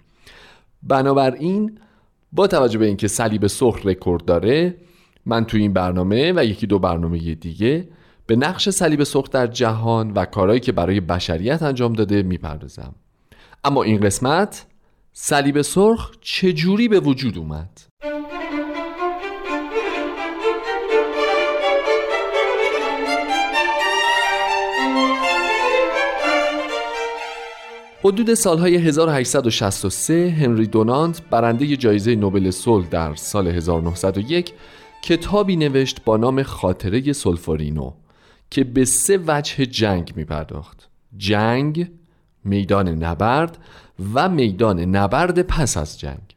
بنابراین 0.84 1.80
با 2.32 2.48
توجه 2.48 2.80
به 2.80 2.86
اینکه 2.86 3.08
صلیب 3.08 3.48
سرخ 3.48 3.86
رکورد 3.86 4.26
داره 4.26 4.76
من 5.26 5.46
تو 5.46 5.58
این 5.58 5.74
برنامه 5.74 6.34
و 6.36 6.46
یکی 6.46 6.68
دو 6.68 6.80
برنامه 6.80 7.36
دیگه 7.36 7.88
به 8.26 8.36
نقش 8.36 8.70
صلیب 8.70 9.04
سرخ 9.04 9.30
در 9.30 9.48
جهان 9.48 10.12
و 10.12 10.26
کارهایی 10.26 10.60
که 10.60 10.72
برای 10.72 11.00
بشریت 11.00 11.64
انجام 11.64 11.94
داده 11.94 12.24
می‌پردازم. 12.24 12.96
اما 13.64 13.84
این 13.84 14.00
قسمت 14.00 14.66
صلیب 15.14 15.62
سرخ 15.62 16.12
چجوری 16.22 16.88
به 16.88 17.00
وجود 17.00 17.38
اومد؟ 17.38 17.70
حدود 28.04 28.34
سالهای 28.34 28.76
1863 28.76 30.30
هنری 30.30 30.68
دونانت 30.68 31.22
برنده 31.30 31.78
جایزه 31.78 32.16
نوبل 32.16 32.52
صلح 32.52 32.88
در 32.88 33.16
سال 33.16 33.48
1901 33.48 34.54
کتابی 35.02 35.56
نوشت 35.56 36.04
با 36.06 36.18
نام 36.18 36.44
خاطره 36.44 37.14
سولفورینو 37.14 37.94
که 38.50 38.64
به 38.64 38.86
سه 38.86 39.20
وجه 39.28 39.66
جنگ 39.66 40.14
می 40.16 40.26
پرداخت 40.26 40.90
جنگ، 41.18 41.92
میدان 42.44 42.88
نبرد 42.88 43.58
و 44.14 44.30
میدان 44.30 44.80
نبرد 44.80 45.42
پس 45.42 45.78
از 45.78 46.00
جنگ. 46.00 46.36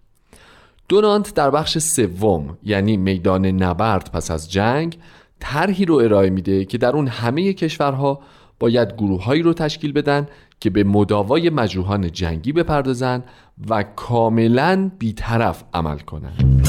دونانت 0.88 1.34
در 1.34 1.50
بخش 1.50 1.78
سوم 1.78 2.58
یعنی 2.62 2.96
میدان 2.96 3.46
نبرد 3.46 4.10
پس 4.12 4.30
از 4.30 4.50
جنگ 4.52 4.98
طرحی 5.40 5.84
رو 5.84 5.94
ارائه 5.94 6.30
میده 6.30 6.64
که 6.64 6.78
در 6.78 6.90
اون 6.90 7.08
همه 7.08 7.52
کشورها 7.52 8.20
باید 8.58 8.92
گروههایی 8.92 9.42
رو 9.42 9.52
تشکیل 9.52 9.92
بدن 9.92 10.28
که 10.60 10.70
به 10.70 10.84
مداوای 10.84 11.50
مجروحان 11.50 12.12
جنگی 12.12 12.52
بپردازن 12.52 13.22
و 13.68 13.82
کاملا 13.82 14.90
بیطرف 14.98 15.64
عمل 15.74 15.98
کنند. 15.98 16.68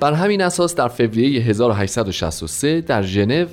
بر 0.00 0.12
همین 0.12 0.42
اساس 0.42 0.74
در 0.74 0.88
فوریه 0.88 1.42
1863 1.42 2.80
در 2.80 3.02
ژنو 3.02 3.46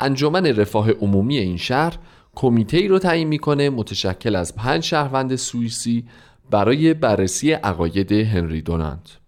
انجمن 0.00 0.46
رفاه 0.46 0.90
عمومی 0.90 1.38
این 1.38 1.56
شهر 1.56 1.98
کمیته 2.34 2.76
ای 2.76 2.88
رو 2.88 2.98
تعیین 2.98 3.28
می‌کنه 3.28 3.70
متشکل 3.70 4.36
از 4.36 4.54
پنج 4.56 4.82
شهروند 4.82 5.36
سوئیسی 5.36 6.04
برای 6.50 6.94
بررسی 6.94 7.52
عقاید 7.52 8.12
هنری 8.12 8.62
دونانت 8.62 9.23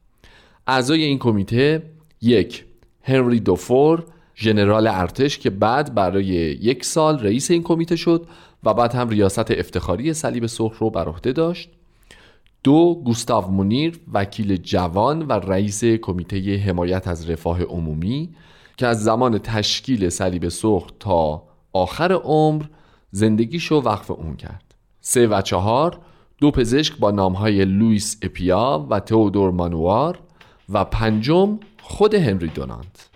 اعضای 0.66 1.04
این 1.04 1.18
کمیته 1.18 1.82
یک 2.22 2.64
هنری 3.02 3.40
دوفور 3.40 4.04
ژنرال 4.36 4.86
ارتش 4.86 5.38
که 5.38 5.50
بعد 5.50 5.94
برای 5.94 6.24
یک 6.24 6.84
سال 6.84 7.18
رئیس 7.18 7.50
این 7.50 7.62
کمیته 7.62 7.96
شد 7.96 8.26
و 8.64 8.74
بعد 8.74 8.94
هم 8.94 9.08
ریاست 9.08 9.50
افتخاری 9.50 10.14
صلیب 10.14 10.46
سرخ 10.46 10.78
رو 10.78 10.90
بر 10.90 11.08
عهده 11.08 11.32
داشت. 11.32 11.70
دو 12.64 13.02
گوستاو 13.04 13.50
مونیر 13.50 14.00
وکیل 14.12 14.56
جوان 14.56 15.22
و 15.22 15.32
رئیس 15.32 15.84
کمیته 15.84 16.56
حمایت 16.56 17.08
از 17.08 17.30
رفاه 17.30 17.62
عمومی 17.62 18.34
که 18.76 18.86
از 18.86 19.04
زمان 19.04 19.38
تشکیل 19.38 20.08
صلیب 20.08 20.48
سرخ 20.48 20.92
تا 21.00 21.42
آخر 21.72 22.12
عمر 22.12 22.64
زندگیشو 23.10 23.74
وقف 23.74 24.10
اون 24.10 24.36
کرد. 24.36 24.74
سه 25.00 25.26
و 25.26 25.40
چهار 25.40 25.98
دو 26.38 26.50
پزشک 26.50 26.98
با 26.98 27.10
نامهای 27.10 27.64
لویس 27.64 28.18
اپیا 28.22 28.86
و 28.90 29.00
تئودور 29.00 29.50
مانوار 29.50 30.18
و 30.68 30.84
پنجم 30.84 31.58
خود 31.82 32.14
هنری 32.14 32.48
دونانت. 32.48 33.08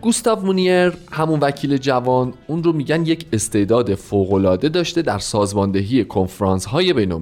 گوستاو 0.00 0.40
مونیر 0.40 0.92
همون 1.12 1.40
وکیل 1.40 1.76
جوان 1.76 2.34
اون 2.46 2.62
رو 2.62 2.72
میگن 2.72 3.06
یک 3.06 3.26
استعداد 3.32 3.94
فوقالعاده 3.94 4.68
داشته 4.68 5.02
در 5.02 5.18
سازماندهی 5.18 6.04
کنفرانس 6.04 6.64
های 6.64 6.92
بین 6.92 7.12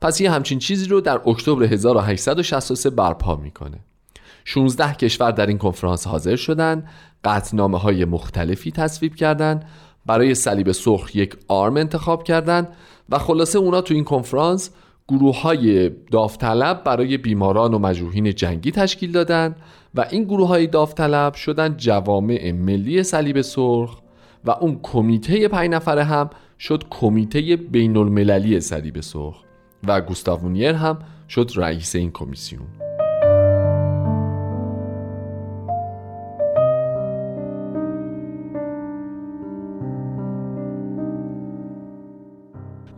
پس 0.00 0.20
یه 0.20 0.30
همچین 0.30 0.58
چیزی 0.58 0.86
رو 0.88 1.00
در 1.00 1.20
اکتبر 1.28 1.64
1863 1.64 2.90
برپا 2.90 3.36
می‌کنه. 3.36 3.78
16 4.44 4.94
کشور 4.94 5.30
در 5.30 5.46
این 5.46 5.58
کنفرانس 5.58 6.06
حاضر 6.06 6.36
شدن 6.36 6.88
قطنامه 7.24 7.78
های 7.78 8.04
مختلفی 8.04 8.70
تصویب 8.70 9.14
کردند 9.14 9.64
برای 10.06 10.34
صلیب 10.34 10.72
سرخ 10.72 11.16
یک 11.16 11.36
آرم 11.48 11.76
انتخاب 11.76 12.22
کردند 12.22 12.68
و 13.08 13.18
خلاصه 13.18 13.58
اونا 13.58 13.80
تو 13.80 13.94
این 13.94 14.04
کنفرانس 14.04 14.70
گروه 15.08 15.40
های 15.40 15.88
داوطلب 15.88 16.84
برای 16.84 17.16
بیماران 17.16 17.74
و 17.74 17.78
مجروحین 17.78 18.34
جنگی 18.34 18.70
تشکیل 18.70 19.12
دادند 19.12 19.56
و 19.94 20.06
این 20.10 20.24
گروه 20.24 20.48
های 20.48 20.66
داوطلب 20.66 21.34
شدن 21.34 21.76
جوامع 21.76 22.52
ملی 22.52 23.02
صلیب 23.02 23.40
سرخ 23.40 24.00
و 24.44 24.50
اون 24.50 24.80
کمیته 24.82 25.48
پنج 25.48 25.70
نفره 25.70 26.04
هم 26.04 26.30
شد 26.58 26.84
کمیته 26.90 27.56
بین 27.56 27.96
المللی 27.96 28.60
صلیب 28.60 29.00
سرخ 29.00 29.42
و 29.86 30.00
گوستاوونیر 30.00 30.74
هم 30.74 30.98
شد 31.28 31.50
رئیس 31.56 31.96
این 31.96 32.10
کمیسیون. 32.10 32.79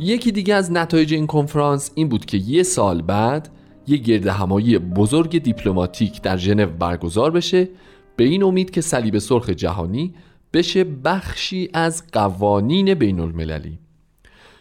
یکی 0.03 0.33
دیگه 0.33 0.55
از 0.55 0.73
نتایج 0.73 1.15
این 1.15 1.27
کنفرانس 1.27 1.91
این 1.95 2.09
بود 2.09 2.25
که 2.25 2.37
یه 2.37 2.63
سال 2.63 3.03
بعد 3.03 3.49
یه 3.87 3.97
گرد 3.97 4.27
همایی 4.27 4.79
بزرگ 4.79 5.39
دیپلماتیک 5.39 6.23
در 6.23 6.37
ژنو 6.37 6.67
برگزار 6.67 7.31
بشه 7.31 7.69
به 8.17 8.25
این 8.25 8.43
امید 8.43 8.71
که 8.71 8.81
صلیب 8.81 9.19
سرخ 9.19 9.51
جهانی 9.51 10.15
بشه 10.53 10.85
بخشی 10.85 11.69
از 11.75 12.05
قوانین 12.13 12.95
بین 12.95 13.21
المللی 13.21 13.79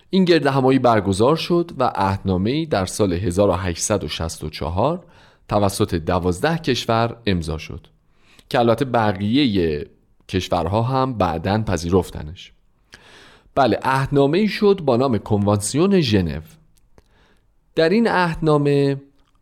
این 0.10 0.26
گرد 0.26 0.48
همایی 0.48 0.80
برگزار 0.80 1.36
شد 1.36 1.72
و 1.78 1.92
عهدنامه‌ای 1.96 2.66
در 2.66 2.86
سال 2.86 3.14
1864 3.14 5.06
توسط 5.50 5.96
دوازده 5.96 6.58
کشور 6.58 7.18
امضا 7.26 7.58
شد 7.58 7.88
که 8.50 8.60
البته 8.60 8.86
بقیه 8.86 9.86
کشورها 10.30 10.82
هم 10.82 11.14
بعدا 11.14 11.64
پذیرفتنش. 11.64 12.54
بله 13.56 13.80
عهدنامه 13.84 14.38
ای 14.38 14.48
شد 14.48 14.82
با 14.86 14.98
نام 14.98 15.18
کنوانسیون 15.18 16.00
ژنو. 16.00 16.42
در 17.76 17.90
این 17.90 18.08
عهدنامه 18.08 18.98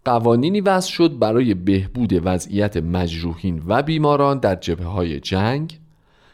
قوانینی 0.06 0.62
وضع 0.62 0.90
شد 0.90 1.20
برای 1.20 1.54
بهبود 1.54 2.22
وضعیت 2.24 2.78
مجروحین 2.78 3.64
و 3.68 3.84
بیماران 3.84 4.40
در 4.40 4.56
جبهه 4.56 4.88
های 4.88 5.20
جنگ 5.20 5.80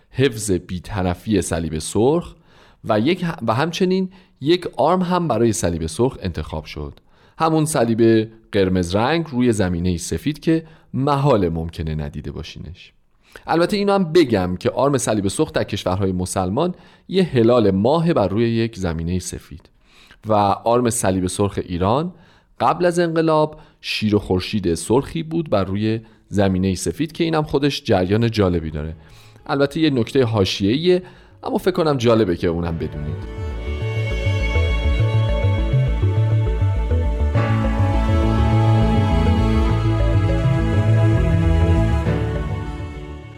حفظ 0.09 0.51
بیطرفی 0.51 1.41
صلیب 1.41 1.79
سرخ 1.79 2.35
و, 2.83 2.99
یک 2.99 3.25
و 3.47 3.53
همچنین 3.53 4.09
یک 4.41 4.67
آرم 4.77 5.01
هم 5.01 5.27
برای 5.27 5.53
صلیب 5.53 5.85
سرخ 5.85 6.17
انتخاب 6.21 6.65
شد. 6.65 6.99
همون 7.37 7.65
صلیب 7.65 8.31
قرمز 8.51 8.95
رنگ 8.95 9.25
روی 9.27 9.51
زمینه 9.51 9.97
سفید 9.97 10.39
که 10.39 10.65
محال 10.93 11.49
ممکنه 11.49 11.95
ندیده 11.95 12.31
باشینش. 12.31 12.93
البته 13.47 13.77
اینو 13.77 13.93
هم 13.93 14.13
بگم 14.13 14.55
که 14.55 14.69
آرم 14.69 14.97
صلیب 14.97 15.27
سرخ 15.27 15.51
در 15.51 15.63
کشورهای 15.63 16.11
مسلمان 16.11 16.75
یه 17.07 17.23
هلال 17.23 17.71
ماه 17.71 18.13
بر 18.13 18.27
روی 18.27 18.49
یک 18.49 18.75
زمینه 18.75 19.19
سفید 19.19 19.69
و 20.27 20.33
آرم 20.33 20.89
صلیب 20.89 21.27
سرخ 21.27 21.59
ایران 21.65 22.13
قبل 22.59 22.85
از 22.85 22.99
انقلاب 22.99 23.59
شیر 23.81 24.15
و 24.15 24.19
خورشید 24.19 24.73
سرخی 24.73 25.23
بود 25.23 25.49
بر 25.49 25.63
روی 25.63 25.99
زمینه 26.29 26.75
سفید 26.75 27.11
که 27.11 27.23
اینم 27.23 27.43
خودش 27.43 27.83
جریان 27.83 28.31
جالبی 28.31 28.71
داره. 28.71 28.95
البته 29.47 29.79
یه 29.79 29.89
نکته 29.89 30.23
حاشیه‌ایه 30.23 31.03
اما 31.43 31.57
فکر 31.57 31.71
کنم 31.71 31.97
جالبه 31.97 32.37
که 32.37 32.47
اونم 32.47 32.77
بدونید. 32.77 33.44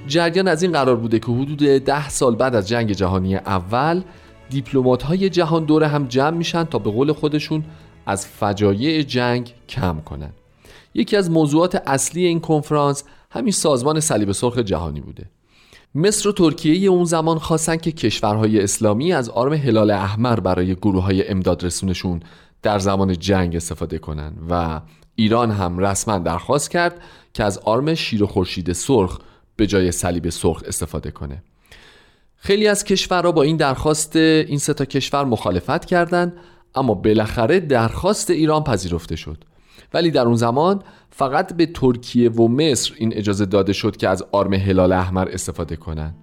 جریان 0.07 0.47
از 0.47 0.63
این 0.63 0.71
قرار 0.71 0.95
بوده 0.95 1.19
که 1.19 1.25
حدود 1.25 1.57
ده 1.59 2.09
سال 2.09 2.35
بعد 2.35 2.55
از 2.55 2.67
جنگ 2.67 2.91
جهانی 2.91 3.35
اول 3.35 4.01
دیپلمات 4.49 5.03
های 5.03 5.29
جهان 5.29 5.65
دوره 5.65 5.87
هم 5.87 6.07
جمع 6.07 6.37
میشن 6.37 6.63
تا 6.63 6.79
به 6.79 6.91
قول 6.91 7.11
خودشون 7.11 7.63
از 8.05 8.27
فجایع 8.27 9.01
جنگ 9.01 9.53
کم 9.69 10.01
کنن. 10.05 10.33
یکی 10.93 11.17
از 11.17 11.31
موضوعات 11.31 11.75
اصلی 11.85 12.25
این 12.25 12.39
کنفرانس 12.39 13.03
همین 13.31 13.51
سازمان 13.51 13.99
صلیب 13.99 14.31
سرخ 14.31 14.57
جهانی 14.57 15.01
بوده. 15.01 15.25
مصر 15.95 16.29
و 16.29 16.31
ترکیه 16.31 16.89
اون 16.89 17.03
زمان 17.03 17.39
خواستن 17.39 17.77
که 17.77 17.91
کشورهای 17.91 18.63
اسلامی 18.63 19.13
از 19.13 19.29
آرم 19.29 19.53
هلال 19.53 19.91
احمر 19.91 20.39
برای 20.39 20.75
گروه 20.75 21.03
های 21.03 21.27
امداد 21.27 21.63
رسونشون 21.63 22.19
در 22.61 22.79
زمان 22.79 23.19
جنگ 23.19 23.55
استفاده 23.55 23.97
کنن 23.97 24.33
و 24.49 24.81
ایران 25.15 25.51
هم 25.51 25.79
رسما 25.79 26.17
درخواست 26.17 26.71
کرد 26.71 27.01
که 27.33 27.43
از 27.43 27.57
آرم 27.57 27.95
شیر 27.95 28.23
و 28.23 28.27
خورشید 28.27 28.73
سرخ 28.73 29.19
به 29.57 29.67
جای 29.67 29.91
صلیب 29.91 30.29
سرخ 30.29 30.63
استفاده 30.67 31.11
کنه. 31.11 31.43
خیلی 32.35 32.67
از 32.67 32.83
کشورها 32.83 33.31
با 33.31 33.43
این 33.43 33.57
درخواست 33.57 34.15
این 34.15 34.57
سه 34.57 34.73
تا 34.73 34.85
کشور 34.85 35.25
مخالفت 35.25 35.85
کردند 35.85 36.33
اما 36.75 36.93
بالاخره 36.93 37.59
درخواست 37.59 38.29
ایران 38.29 38.63
پذیرفته 38.63 39.15
شد. 39.15 39.43
ولی 39.93 40.11
در 40.11 40.25
اون 40.25 40.35
زمان 40.35 40.83
فقط 41.09 41.53
به 41.53 41.65
ترکیه 41.65 42.29
و 42.29 42.47
مصر 42.47 42.93
این 42.97 43.13
اجازه 43.13 43.45
داده 43.45 43.73
شد 43.73 43.97
که 43.97 44.09
از 44.09 44.23
آرم 44.31 44.53
هلال 44.53 44.91
احمر 44.91 45.29
استفاده 45.29 45.75
کنند. 45.75 46.15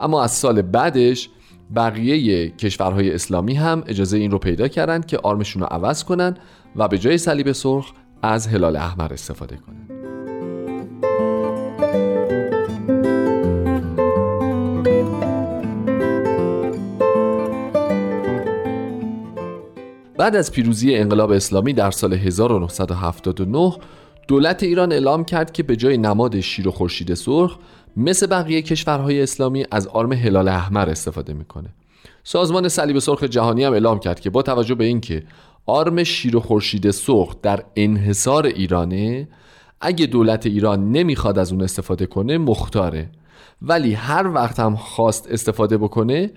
اما 0.00 0.22
از 0.22 0.30
سال 0.30 0.62
بعدش 0.62 1.28
بقیه 1.76 2.50
کشورهای 2.50 3.14
اسلامی 3.14 3.54
هم 3.54 3.84
اجازه 3.86 4.18
این 4.18 4.30
رو 4.30 4.38
پیدا 4.38 4.68
کردند 4.68 5.06
که 5.06 5.18
آرمشون 5.18 5.62
رو 5.62 5.68
عوض 5.68 6.04
کنن 6.04 6.36
و 6.76 6.88
به 6.88 6.98
جای 6.98 7.18
صلیب 7.18 7.52
سرخ 7.52 7.92
از 8.22 8.46
هلال 8.46 8.76
احمر 8.76 9.12
استفاده 9.12 9.56
کنند. 9.56 9.95
بعد 20.18 20.36
از 20.36 20.52
پیروزی 20.52 20.94
انقلاب 20.94 21.30
اسلامی 21.30 21.72
در 21.72 21.90
سال 21.90 22.12
1979 22.12 23.72
دولت 24.28 24.62
ایران 24.62 24.92
اعلام 24.92 25.24
کرد 25.24 25.52
که 25.52 25.62
به 25.62 25.76
جای 25.76 25.98
نماد 25.98 26.40
شیر 26.40 26.68
و 26.68 26.70
خورشید 26.70 27.14
سرخ 27.14 27.56
مثل 27.96 28.26
بقیه 28.26 28.62
کشورهای 28.62 29.22
اسلامی 29.22 29.64
از 29.70 29.86
آرم 29.86 30.12
هلال 30.12 30.48
احمر 30.48 30.90
استفاده 30.90 31.32
می‌کنه. 31.32 31.68
سازمان 32.24 32.68
صلیب 32.68 32.98
سرخ 32.98 33.24
جهانی 33.24 33.64
هم 33.64 33.72
اعلام 33.72 33.98
کرد 33.98 34.20
که 34.20 34.30
با 34.30 34.42
توجه 34.42 34.74
به 34.74 34.84
اینکه 34.84 35.22
آرم 35.66 36.04
شیر 36.04 36.36
و 36.36 36.40
خورشید 36.40 36.90
سرخ 36.90 37.34
در 37.42 37.64
انحصار 37.76 38.46
ایرانه 38.46 39.28
اگه 39.80 40.06
دولت 40.06 40.46
ایران 40.46 40.92
نمی‌خواد 40.92 41.38
از 41.38 41.52
اون 41.52 41.62
استفاده 41.62 42.06
کنه 42.06 42.38
مختاره. 42.38 43.10
ولی 43.62 43.94
هر 43.94 44.26
وقت 44.34 44.60
هم 44.60 44.76
خواست 44.76 45.30
استفاده 45.30 45.78
بکنه 45.78 46.30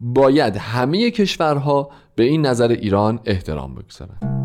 باید 0.00 0.56
همه 0.56 1.10
کشورها 1.10 1.90
به 2.14 2.24
این 2.24 2.46
نظر 2.46 2.68
ایران 2.68 3.20
احترام 3.24 3.74
بگذارند. 3.74 4.36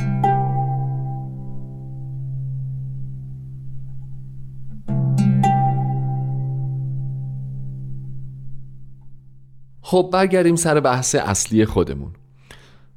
خب 9.81 10.09
برگردیم 10.13 10.55
سر 10.55 10.79
بحث 10.79 11.15
اصلی 11.15 11.65
خودمون 11.65 12.11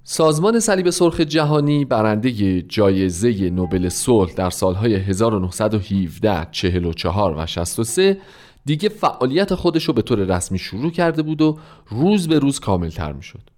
سازمان 0.05 0.61
صلیب 0.61 0.90
سرخ 0.90 1.20
جهانی 1.20 1.84
برنده 1.84 2.62
جایزه 2.62 3.50
نوبل 3.50 3.88
صلح 3.88 4.32
در 4.32 4.50
سالهای 4.50 4.94
1917, 4.94 6.46
44 6.50 7.34
و 7.38 7.46
63 7.46 8.16
دیگه 8.64 8.88
فعالیت 8.88 9.54
خودش 9.54 9.84
رو 9.84 9.94
به 9.94 10.02
طور 10.02 10.18
رسمی 10.18 10.58
شروع 10.58 10.90
کرده 10.90 11.22
بود 11.22 11.42
و 11.42 11.58
روز 11.88 12.28
به 12.28 12.38
روز 12.38 12.60
کاملتر 12.60 13.12
می 13.12 13.22
شد 13.22 13.50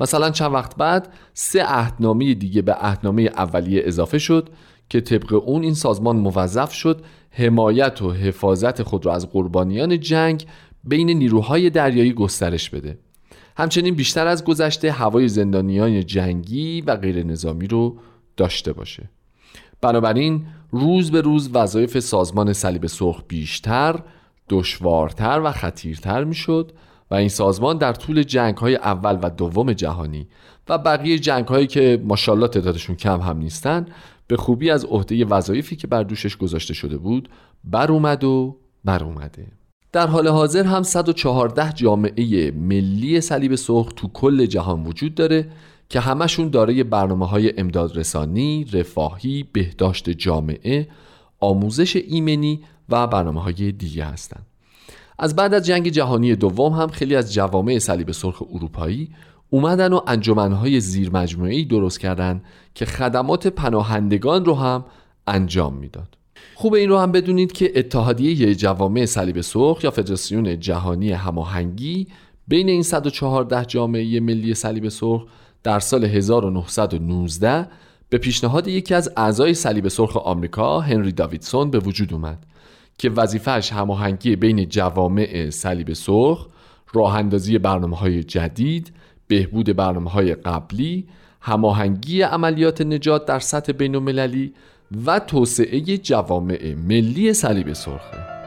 مثلا 0.00 0.30
چند 0.30 0.54
وقت 0.54 0.76
بعد 0.76 1.12
سه 1.34 1.62
عهدنامه 1.62 2.34
دیگه 2.34 2.62
به 2.62 2.72
عهدنامه 2.72 3.22
اولیه 3.22 3.82
اضافه 3.84 4.18
شد 4.18 4.48
که 4.88 5.00
طبق 5.00 5.42
اون 5.46 5.62
این 5.62 5.74
سازمان 5.74 6.16
موظف 6.16 6.72
شد 6.72 7.04
حمایت 7.30 8.02
و 8.02 8.12
حفاظت 8.12 8.82
خود 8.82 9.06
را 9.06 9.14
از 9.14 9.30
قربانیان 9.30 10.00
جنگ 10.00 10.46
بین 10.84 11.10
نیروهای 11.10 11.70
دریایی 11.70 12.12
گسترش 12.12 12.70
بده. 12.70 12.98
همچنین 13.56 13.94
بیشتر 13.94 14.26
از 14.26 14.44
گذشته 14.44 14.92
هوای 14.92 15.28
زندانیان 15.28 16.06
جنگی 16.06 16.80
و 16.80 16.96
غیر 16.96 17.26
نظامی 17.26 17.66
رو 17.66 17.98
داشته 18.36 18.72
باشه. 18.72 19.10
بنابراین 19.80 20.46
روز 20.70 21.10
به 21.10 21.20
روز 21.20 21.50
وظایف 21.54 21.98
سازمان 21.98 22.52
صلیب 22.52 22.86
سرخ 22.86 23.22
بیشتر 23.28 24.00
دشوارتر 24.48 25.40
و 25.44 25.52
خطیرتر 25.52 26.24
می‌شد 26.24 26.72
و 27.10 27.14
این 27.14 27.28
سازمان 27.28 27.78
در 27.78 27.92
طول 27.92 28.22
جنگ 28.22 28.56
های 28.56 28.76
اول 28.76 29.18
و 29.22 29.30
دوم 29.30 29.72
جهانی 29.72 30.28
و 30.68 30.78
بقیه 30.78 31.18
جنگ 31.18 31.46
هایی 31.46 31.66
که 31.66 32.02
ماشاءالله 32.04 32.48
تعدادشون 32.48 32.96
کم 32.96 33.20
هم 33.20 33.38
نیستن 33.38 33.86
به 34.26 34.36
خوبی 34.36 34.70
از 34.70 34.84
عهده 34.84 35.24
وظایفی 35.24 35.76
که 35.76 35.86
بر 35.86 36.02
دوشش 36.02 36.36
گذاشته 36.36 36.74
شده 36.74 36.98
بود 36.98 37.28
بر 37.64 37.92
اومد 37.92 38.24
و 38.24 38.56
بر 38.84 39.04
اومده. 39.04 39.46
در 39.92 40.06
حال 40.06 40.28
حاضر 40.28 40.64
هم 40.64 40.82
114 40.82 41.72
جامعه 41.72 42.50
ملی 42.50 43.20
صلیب 43.20 43.54
سرخ 43.54 43.92
تو 43.96 44.08
کل 44.08 44.46
جهان 44.46 44.84
وجود 44.84 45.14
داره 45.14 45.48
که 45.88 46.00
همشون 46.00 46.48
دارای 46.48 46.84
برنامه 46.84 47.26
های 47.26 47.60
امدادرسانی، 47.60 48.64
رفاهی، 48.72 49.48
بهداشت 49.52 50.10
جامعه، 50.10 50.88
آموزش 51.40 51.96
ایمنی 51.96 52.60
و 52.88 53.06
برنامه 53.06 53.42
های 53.42 53.72
دیگه 53.72 54.04
هستند. 54.04 54.46
از 55.18 55.36
بعد 55.36 55.54
از 55.54 55.66
جنگ 55.66 55.88
جهانی 55.88 56.36
دوم 56.36 56.72
هم 56.72 56.88
خیلی 56.88 57.16
از 57.16 57.34
جوامع 57.34 57.78
صلیب 57.78 58.12
سرخ 58.12 58.42
اروپایی 58.52 59.10
اومدن 59.50 59.92
و 59.92 60.00
انجمنهای 60.06 60.80
زیر 60.80 61.10
مجموعی 61.10 61.64
درست 61.64 62.00
کردن 62.00 62.42
که 62.74 62.84
خدمات 62.84 63.46
پناهندگان 63.46 64.44
رو 64.44 64.54
هم 64.54 64.84
انجام 65.26 65.74
می‌داد. 65.74 66.18
خوب 66.54 66.74
این 66.74 66.88
رو 66.88 66.98
هم 66.98 67.12
بدونید 67.12 67.52
که 67.52 67.72
اتحادیه 67.74 68.54
جوامع 68.54 69.04
صلیب 69.04 69.40
سرخ 69.40 69.84
یا 69.84 69.90
فدراسیون 69.90 70.60
جهانی 70.60 71.12
هماهنگی 71.12 72.06
بین 72.48 72.68
این 72.68 72.82
114 72.82 73.64
جامعه 73.64 74.20
ملی 74.20 74.54
صلیب 74.54 74.88
سرخ 74.88 75.24
در 75.62 75.80
سال 75.80 76.04
1919 76.04 77.68
به 78.08 78.18
پیشنهاد 78.18 78.68
یکی 78.68 78.94
از 78.94 79.12
اعضای 79.16 79.54
صلیب 79.54 79.88
سرخ 79.88 80.16
آمریکا 80.16 80.80
هنری 80.80 81.12
داویدسون 81.12 81.70
به 81.70 81.78
وجود 81.78 82.12
اومد 82.12 82.46
که 82.98 83.10
وظیفهش 83.10 83.72
هماهنگی 83.72 84.36
بین 84.36 84.68
جوامع 84.68 85.50
صلیب 85.50 85.92
سرخ 85.92 86.46
راه 86.94 87.14
اندازی 87.14 87.58
برنامه 87.58 87.96
های 87.96 88.24
جدید 88.24 88.92
بهبود 89.28 89.76
برنامه 89.76 90.10
های 90.10 90.34
قبلی 90.34 91.06
هماهنگی 91.40 92.22
عملیات 92.22 92.80
نجات 92.80 93.26
در 93.26 93.38
سطح 93.38 93.72
بین 93.72 93.94
و 95.06 95.18
توسعه 95.18 95.80
جوامع 95.80 96.74
ملی 96.74 97.32
صلیب 97.32 97.72
سرخه. 97.72 98.37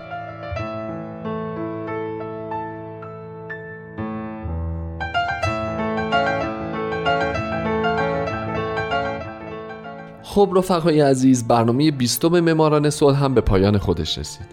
خب 10.32 10.54
رفقای 10.56 11.02
عزیز 11.02 11.48
برنامه 11.48 11.92
بیستم 11.92 12.40
مماران 12.40 12.90
صلح 12.90 13.24
هم 13.24 13.34
به 13.34 13.42
پایان 13.42 13.78
خودش 13.78 14.18
رسید. 14.18 14.46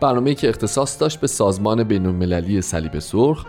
برنامه 0.00 0.34
که 0.34 0.48
اختصاص 0.48 1.00
داشت 1.00 1.20
به 1.20 1.26
سازمان 1.26 1.84
بین 1.84 2.06
المللی 2.06 2.62
صلیب 2.62 2.98
سرخ 2.98 3.46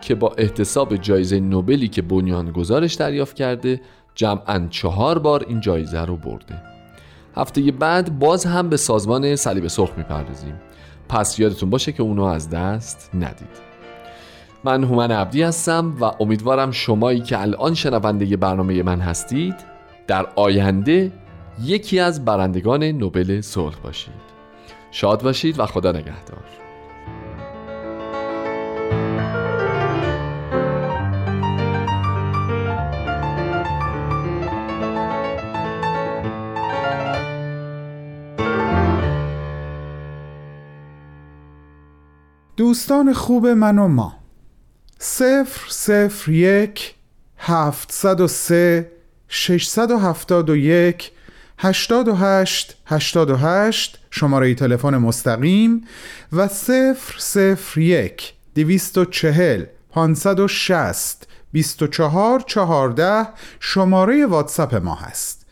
که 0.00 0.14
با 0.14 0.34
احتساب 0.38 0.96
جایزه 0.96 1.40
نوبلی 1.40 1.88
که 1.88 2.02
بنیانگذارش 2.02 2.94
دریافت 2.94 3.36
کرده 3.36 3.80
جمعا 4.14 4.66
چهار 4.70 5.18
بار 5.18 5.44
این 5.48 5.60
جایزه 5.60 6.00
رو 6.00 6.16
برده. 6.16 6.62
هفته 7.36 7.72
بعد 7.72 8.18
باز 8.18 8.44
هم 8.44 8.68
به 8.68 8.76
سازمان 8.76 9.36
صلیب 9.36 9.66
سرخ 9.66 9.90
می‌پردازیم. 9.96 10.54
پس 11.08 11.38
یادتون 11.38 11.70
باشه 11.70 11.92
که 11.92 12.02
اونو 12.02 12.24
از 12.24 12.50
دست 12.50 13.10
ندید. 13.14 13.74
من 14.64 14.84
هومن 14.84 15.10
عبدی 15.10 15.42
هستم 15.42 15.96
و 16.00 16.04
امیدوارم 16.20 16.70
شمایی 16.70 17.20
که 17.20 17.40
الان 17.40 17.74
شنونده 17.74 18.36
برنامه 18.36 18.82
من 18.82 19.00
هستید 19.00 19.73
در 20.06 20.26
آینده 20.36 21.12
یکی 21.62 22.00
از 22.00 22.24
برندگان 22.24 22.84
نوبل 22.84 23.40
صلح 23.40 23.76
باشید. 23.82 24.14
شاد 24.90 25.22
باشید 25.22 25.58
و 25.58 25.66
خدا 25.66 25.92
نگهدار. 25.92 26.44
دوستان 42.56 43.12
خوب 43.12 43.46
من 43.46 43.78
و 43.78 43.88
ما. 43.88 44.14
صفر 44.98 45.70
صفر 45.70 46.30
یک 46.30 46.94
هفتصد 47.38 48.20
و 48.20 48.28
سه 48.28 48.93
671 49.34 51.12
88 51.58 52.76
88 52.86 53.98
شماره 54.10 54.54
تلفن 54.54 54.96
مستقیم 54.96 55.84
و 56.32 56.48
001 57.76 58.34
240 58.54 59.64
560 59.90 61.28
24 61.52 62.40
14 62.40 63.28
شماره 63.60 64.26
واتساپ 64.26 64.74
ما 64.74 64.94
هست. 64.94 65.46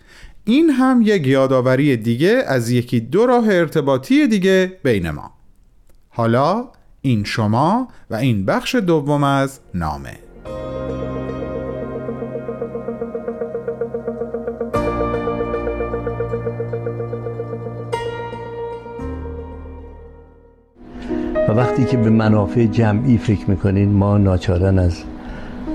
این 0.45 0.71
هم 0.71 1.03
یک 1.05 1.27
یادآوری 1.27 1.97
دیگه 1.97 2.45
از 2.47 2.71
یکی 2.71 3.01
دو 3.01 3.27
راه 3.27 3.49
ارتباطی 3.49 4.27
دیگه 4.27 4.79
بین 4.83 5.11
ما. 5.11 5.33
حالا 6.09 6.69
این 7.01 7.25
شما 7.25 7.89
و 8.11 8.15
این 8.15 8.45
بخش 8.45 8.75
دوم 8.75 9.25
از 9.25 9.61
نامه. 9.75 10.19
وقتی 21.53 21.85
که 21.85 21.97
به 21.97 22.11
منافع 22.11 22.67
جمعی 22.67 23.19
فکر 23.19 23.51
می‌کنین 23.51 23.93
ما 23.93 24.19
ناچارن 24.19 24.79
از 24.79 25.03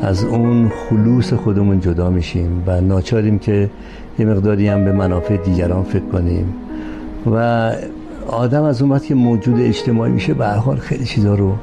از 0.01 0.23
اون 0.23 0.69
خلوص 0.69 1.33
خودمون 1.33 1.79
جدا 1.79 2.09
میشیم 2.09 2.63
و 2.67 2.81
ناچاریم 2.81 3.39
که 3.39 3.69
یه 4.19 4.25
مقداری 4.25 4.67
هم 4.67 4.85
به 4.85 4.91
منافع 4.91 5.37
دیگران 5.37 5.83
فکر 5.83 6.05
کنیم. 6.11 6.53
و 7.31 7.71
آدم 8.27 8.63
از 8.63 8.81
اون 8.81 8.91
وقت 8.91 9.05
که 9.05 9.15
موجود 9.15 9.59
اجتماعی 9.59 10.11
میشه 10.11 10.33
به 10.33 10.47
حال 10.47 10.77
خیلی 10.77 11.05
چیزا 11.05 11.35
رو 11.35 11.53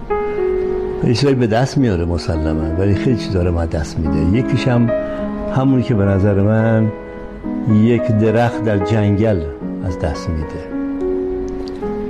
خیلی 1.02 1.34
به 1.34 1.46
دست 1.46 1.78
میاره 1.78 2.04
مسلما 2.04 2.74
ولی 2.78 2.94
خیلی 2.94 3.16
چیزا 3.16 3.42
رو 3.42 3.52
ما 3.52 3.66
دست 3.66 3.98
میده. 3.98 4.38
یکیش 4.38 4.68
هم 4.68 4.90
همونی 5.56 5.82
که 5.82 5.94
به 5.94 6.04
نظر 6.04 6.42
من 6.42 6.92
یک 7.72 8.02
درخت 8.02 8.64
در 8.64 8.78
جنگل 8.78 9.40
از 9.84 9.98
دست 9.98 10.30
میده. 10.30 10.73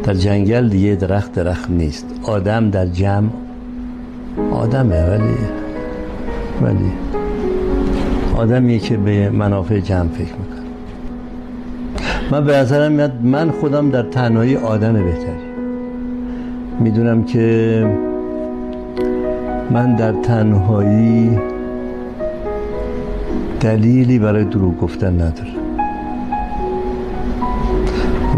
در 0.05 0.15
جنگل 0.15 0.69
دیگه 0.69 0.95
درخت 0.95 1.33
درخت 1.33 1.71
نیست. 1.71 2.07
آدم 2.23 2.71
در 2.71 2.87
جمع 2.87 3.29
آدمه 4.51 5.03
ولی 5.11 5.35
ولی 6.63 6.93
آدمیه 8.37 8.79
که 8.79 8.97
به 8.97 9.31
منافع 9.31 9.81
جمع 9.81 10.09
فکر 10.09 10.21
می‌کنه. 10.21 10.65
من 12.31 12.45
به 12.45 12.57
نظرم 12.57 12.93
میاد 12.93 13.13
من 13.23 13.51
خودم 13.51 13.91
در 13.91 14.03
تنهایی 14.03 14.57
آدم 14.57 14.93
بهتری. 14.93 15.45
می‌دونم 16.81 17.25
که 17.25 17.87
من 19.71 19.97
در 19.97 20.13
تنهایی 20.13 21.39
دلیلی 23.61 24.19
برای 24.19 24.45
دروغ 24.45 24.81
گفتن 24.81 25.15
ندارم. 25.15 25.55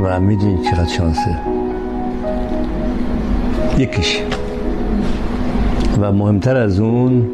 و 0.03 0.21
می‌دونی 0.21 0.59
چقدر 0.71 0.89
شانسه. 0.89 1.56
یکیش. 3.79 4.23
و 6.01 6.13
مهمتر 6.13 6.57
از 6.57 6.81
اون 6.81 7.27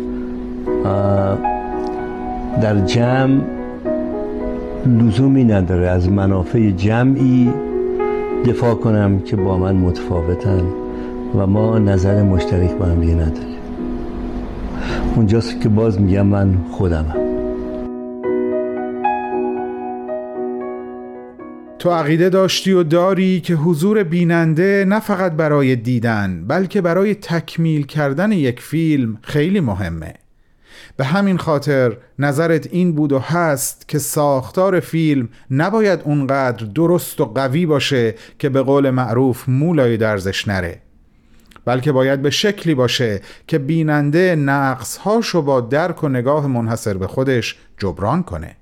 در 2.63 2.79
جمع 2.87 3.41
لزومی 4.87 5.45
نداره 5.45 5.89
از 5.89 6.09
منافع 6.09 6.71
جمعی 6.71 7.51
دفاع 8.45 8.75
کنم 8.75 9.19
که 9.19 9.37
با 9.37 9.59
من 9.59 9.77
متفاوتن 9.77 10.63
و 11.39 11.47
ما 11.47 11.79
نظر 11.79 12.23
مشترک 12.23 12.71
با 12.71 12.85
هم 12.85 13.03
نداریم. 13.03 13.59
اونجاست 15.17 15.61
که 15.61 15.69
باز 15.69 16.01
میگم 16.01 16.27
من 16.27 16.55
خودمم. 16.71 17.32
تو 21.83 21.91
عقیده 21.91 22.29
داشتی 22.29 22.73
و 22.73 22.83
داری 22.83 23.41
که 23.41 23.55
حضور 23.55 24.03
بیننده 24.03 24.85
نه 24.89 25.01
فقط 25.01 25.33
برای 25.33 25.77
دیدن 25.77 26.45
بلکه 26.49 26.81
برای 26.81 27.15
تکمیل 27.15 27.87
کردن 27.87 28.33
یک 28.33 28.61
فیلم 28.61 29.19
خیلی 29.23 29.61
مهمه. 29.61 30.15
به 30.97 31.05
همین 31.05 31.39
خاطر 31.39 31.97
نظرت 32.19 32.67
این 32.67 32.93
بود 32.93 33.13
و 33.13 33.19
هست 33.19 33.89
که 33.89 33.99
ساختار 33.99 34.81
فیلم 34.81 35.29
نباید 35.51 36.01
اونقدر 36.05 36.67
درست 36.67 37.21
و 37.21 37.25
قوی 37.25 37.67
باشه 37.67 38.15
که 38.39 38.49
به 38.49 38.63
قول 38.63 38.91
معروف 38.91 39.49
مولای 39.49 39.97
درزش 39.97 40.49
نره. 40.49 40.79
بلکه 41.65 41.93
باید 41.93 42.23
به 42.23 42.31
شکلی 42.31 42.75
باشه 42.75 43.21
که 43.47 43.59
بیننده 43.59 44.37
نقصهاشو 44.37 45.43
با 45.43 45.61
درک 45.61 46.05
و 46.05 46.09
نگاه 46.09 46.47
منحصر 46.47 46.95
به 46.95 47.07
خودش 47.07 47.57
جبران 47.79 48.23
کنه. 48.23 48.57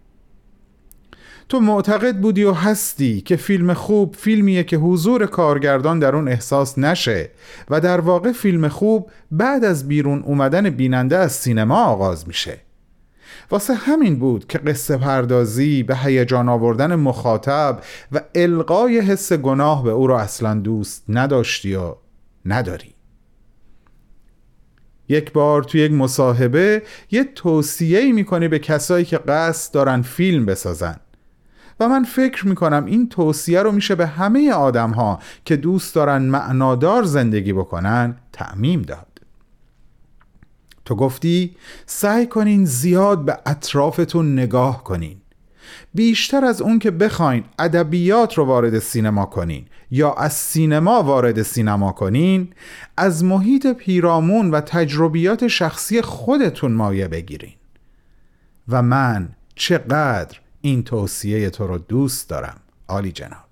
تو 1.51 1.61
معتقد 1.61 2.17
بودی 2.17 2.45
و 2.45 2.53
هستی 2.53 3.21
که 3.21 3.37
فیلم 3.37 3.75
خوب 3.75 4.17
فیلمیه 4.17 4.65
که 4.65 4.77
حضور 4.77 5.27
کارگردان 5.27 5.99
در 5.99 6.17
اون 6.17 6.29
احساس 6.29 6.79
نشه 6.79 7.31
و 7.71 7.81
در 7.81 8.01
واقع 8.01 8.33
فیلم 8.33 8.69
خوب 8.69 9.11
بعد 9.31 9.65
از 9.65 9.89
بیرون 9.89 10.23
اومدن 10.23 10.71
بیننده 10.71 11.17
از 11.17 11.33
سینما 11.33 11.85
آغاز 11.85 12.29
میشه. 12.29 12.61
واسه 13.51 13.75
همین 13.75 14.19
بود 14.19 14.47
که 14.47 14.59
قصه 14.59 14.97
پردازی 14.97 15.83
به 15.83 15.97
هیجان 15.97 16.49
آوردن 16.49 16.95
مخاطب 16.95 17.81
و 18.13 18.21
القای 18.35 19.01
حس 19.01 19.33
گناه 19.33 19.85
به 19.85 19.91
او 19.91 20.07
را 20.07 20.21
اصلا 20.21 20.55
دوست 20.55 21.05
نداشتی 21.09 21.75
و 21.75 21.95
نداری. 22.45 22.95
یک 25.09 25.33
بار 25.33 25.63
توی 25.63 25.81
یک 25.81 25.93
مصاحبه 25.93 26.83
یه 27.11 27.25
توصیه 27.25 28.13
می‌کنی 28.13 28.49
به 28.49 28.59
کسایی 28.59 29.05
که 29.05 29.19
قصد 29.19 29.75
دارن 29.75 30.03
فیلم 30.03 30.47
بسازن. 30.47 30.97
و 31.81 31.89
من 31.89 32.05
فکر 32.05 32.49
می‌کنم 32.49 32.85
این 32.85 33.09
توصیه 33.09 33.63
رو 33.63 33.73
میشه 33.73 33.95
به 33.95 34.07
همه 34.07 34.53
آدم 34.53 34.91
ها 34.91 35.19
که 35.45 35.57
دوست 35.57 35.95
دارن 35.95 36.23
معنادار 36.23 37.03
زندگی 37.03 37.53
بکنن 37.53 38.17
تعمیم 38.33 38.83
داد. 38.83 39.07
تو 40.85 40.95
گفتی 40.95 41.57
سعی 41.87 42.27
کنین 42.27 42.65
زیاد 42.65 43.25
به 43.25 43.39
اطرافتون 43.47 44.33
نگاه 44.33 44.85
کنین. 44.85 45.17
بیشتر 45.95 46.45
از 46.45 46.63
اون 46.63 46.79
که 46.79 46.91
بخواین 46.91 47.45
ادبیات 47.59 48.39
رو 48.39 48.45
وارد 48.45 48.79
سینما 48.79 49.27
کنین 49.27 49.65
یا 49.91 50.13
از 50.13 50.33
سینما 50.33 51.03
وارد 51.03 51.43
سینما 51.43 51.93
کنین 51.93 52.49
از 52.97 53.25
محیط 53.25 53.67
پیرامون 53.67 54.51
و 54.51 54.61
تجربیات 54.61 55.49
شخصی 55.49 56.03
خودتون 56.03 56.73
مایه 56.73 57.09
بگیرین. 57.09 57.55
و 58.69 58.83
من 58.83 59.29
چقدر 59.55 60.39
این 60.61 60.83
توصیه 60.83 61.51
تو 61.51 61.67
رو 61.67 61.79
دوست 61.79 62.29
دارم. 62.29 62.61
عالی 62.89 63.13
جناب. 63.13 63.45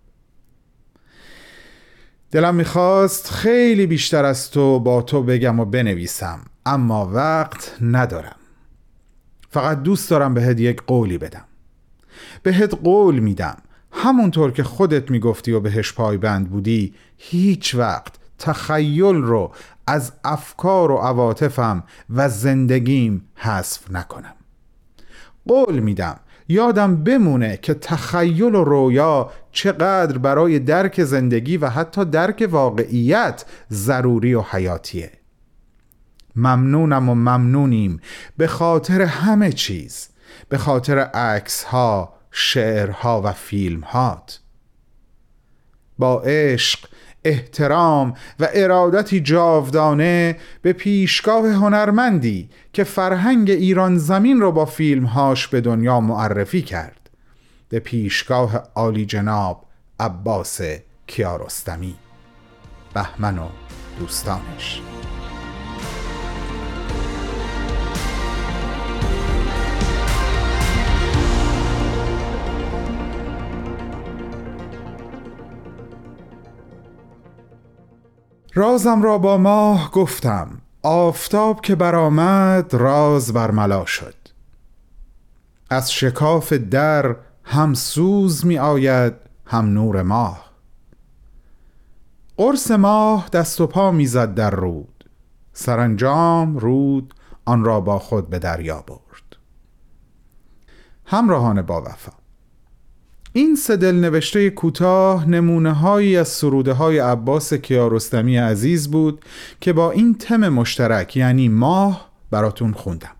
دلم 2.30 2.54
می‌خواست 2.54 3.30
خیلی 3.30 3.86
بیشتر 3.86 4.24
از 4.24 4.50
تو 4.50 4.80
با 4.80 5.02
تو 5.02 5.22
بگم 5.22 5.61
و 5.61 5.64
بنویسم 5.64 6.40
اما 6.66 7.11
وقت 7.12 7.76
ندارم. 7.80 8.36
فقط 9.50 9.82
دوست 9.82 10.11
دارم 10.11 10.34
بهت 10.34 10.61
یک 10.61 10.82
قولی 10.82 11.18
بدم. 11.18 11.44
بهت 12.42 12.74
قول 12.74 13.18
میدم. 13.18 13.56
همونطور 13.92 14.50
که 14.50 14.62
خودت 14.62 15.11
می‌گفتی 15.11 15.52
و 15.52 15.61
بهش 15.61 15.92
پایبند 15.92 16.50
بودی 16.50 16.94
هیچ 17.16 17.74
وقت 17.74 18.14
تخیل 18.38 19.16
رو 19.16 19.52
از 19.86 20.12
افکار 20.24 20.90
و 20.90 20.96
عواطفم 20.96 21.84
و 22.11 22.28
زندگیم 22.28 23.28
حذف 23.34 23.90
نکنم. 23.90 24.34
قول 25.46 25.78
میدم. 25.78 26.20
یادم 26.49 27.05
بمونه 27.05 27.57
که 27.57 27.74
تخیل 27.74 28.55
و 28.55 28.64
رویا 28.64 29.30
چقدر 29.53 30.18
برای 30.18 30.59
درک 30.59 31.05
زندگی 31.05 31.57
و 31.57 31.68
حتی 31.68 32.05
درک 32.05 32.49
واقعیت 32.51 33.44
ضروری 33.70 34.34
و 34.34 34.40
حیاتیه. 34.40 35.12
ممنونم 36.36 37.09
و 37.09 37.14
ممنونیم 37.14 38.01
به 38.36 38.46
خاطر 38.46 39.03
همه 39.03 39.53
چیز 39.53 40.09
به 40.49 40.59
خاطر 40.59 40.99
عکس 40.99 41.64
ها 41.64 42.14
شعرها 42.30 43.22
و 43.24 43.32
فیلم 43.32 43.80
هات 43.80 44.40
با 45.99 46.20
عشق 46.20 46.88
احترام 47.25 48.14
و 48.41 48.49
ارادتی 48.55 49.21
جاودانه 49.21 50.37
به 50.62 50.73
پیشگاه 50.73 51.49
هنرمندی 51.49 52.49
که 52.73 52.85
فرهنگ 52.85 53.51
ایران 53.51 53.99
زمین 53.99 54.41
را 54.41 54.51
با 54.51 54.64
فیلمهاش 54.64 55.49
به 55.49 55.61
دنیا 55.61 56.01
معرفی 56.01 56.62
کرد. 56.62 57.11
به 57.69 57.79
پیشگاه 57.79 58.62
عالی 58.75 59.07
جناب 59.07 59.64
عباس 60.01 60.61
کیارستمی. 61.07 61.95
بهمن 62.95 63.39
و 63.39 63.49
دوستانش. 63.99 64.83
رازم 78.59 79.02
را 79.02 79.18
با 79.18 79.38
ماه 79.38 79.90
گفتم 79.90 80.61
آفتاب 80.82 81.61
که 81.61 81.74
برآمد 81.74 82.74
راز 82.74 83.32
برملا 83.32 83.84
شد. 83.84 84.14
از 85.70 85.92
شکاف 85.92 86.52
در 86.52 87.16
هم 87.44 87.74
سوز 87.74 88.46
می 88.46 88.59
آید 88.59 89.14
هم 89.46 89.66
نور 89.66 90.02
ماه. 90.02 90.50
قرص 92.36 92.70
ماه 92.70 93.28
دست 93.28 93.61
و 93.61 93.66
پا 93.66 93.90
می‌زد 93.90 94.34
در 94.34 94.50
رود 94.50 95.04
سرانجام 95.52 96.59
رود 96.59 97.14
آن 97.44 97.64
را 97.64 97.80
با 97.80 97.98
خود 97.98 98.30
به 98.30 98.38
دریا 98.38 98.84
برد. 98.86 99.36
همراهان 101.06 101.62
با 101.62 101.82
وفا. 101.82 102.18
این 103.39 103.57
سدل 103.57 103.95
نوشته 103.95 104.51
کوتاه 104.51 105.28
نمونه 105.28 105.72
هایی 105.72 106.16
از 106.16 106.28
سروده 106.28 106.72
های 106.72 106.99
عباس 106.99 107.55
کیارستمی 107.55 108.36
عزیز 108.36 108.91
بود 108.91 109.24
که 109.61 109.72
با 109.72 109.91
این 109.91 110.14
تم 110.14 110.49
مشترک 110.49 111.16
یعنی 111.16 111.49
ماه 111.49 112.11
براتون 112.30 112.72
خوندم. 112.72 113.16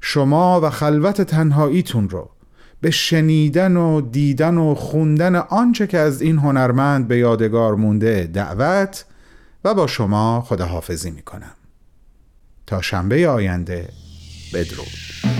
شما 0.00 0.60
و 0.60 0.70
خلوت 0.70 1.22
تنهاییتون 1.22 2.08
رو 2.08 2.30
به 2.80 2.90
شنیدن 2.90 3.76
و 3.76 4.00
دیدن 4.00 4.58
و 4.58 4.74
خوندن 4.74 5.36
آنچه 5.36 5.86
که 5.86 5.98
از 5.98 6.22
این 6.22 6.38
هنرمند 6.38 7.08
به 7.08 7.18
یادگار 7.18 7.74
مونده 7.74 8.30
دعوت 8.32 9.04
و 9.64 9.74
با 9.74 9.86
شما 9.86 10.40
خداحافظی 10.40 11.10
می‌کنم. 11.10 11.54
تا 12.66 12.80
شنبه 12.82 13.28
آینده 13.28 13.88
بدرود. 14.54 15.39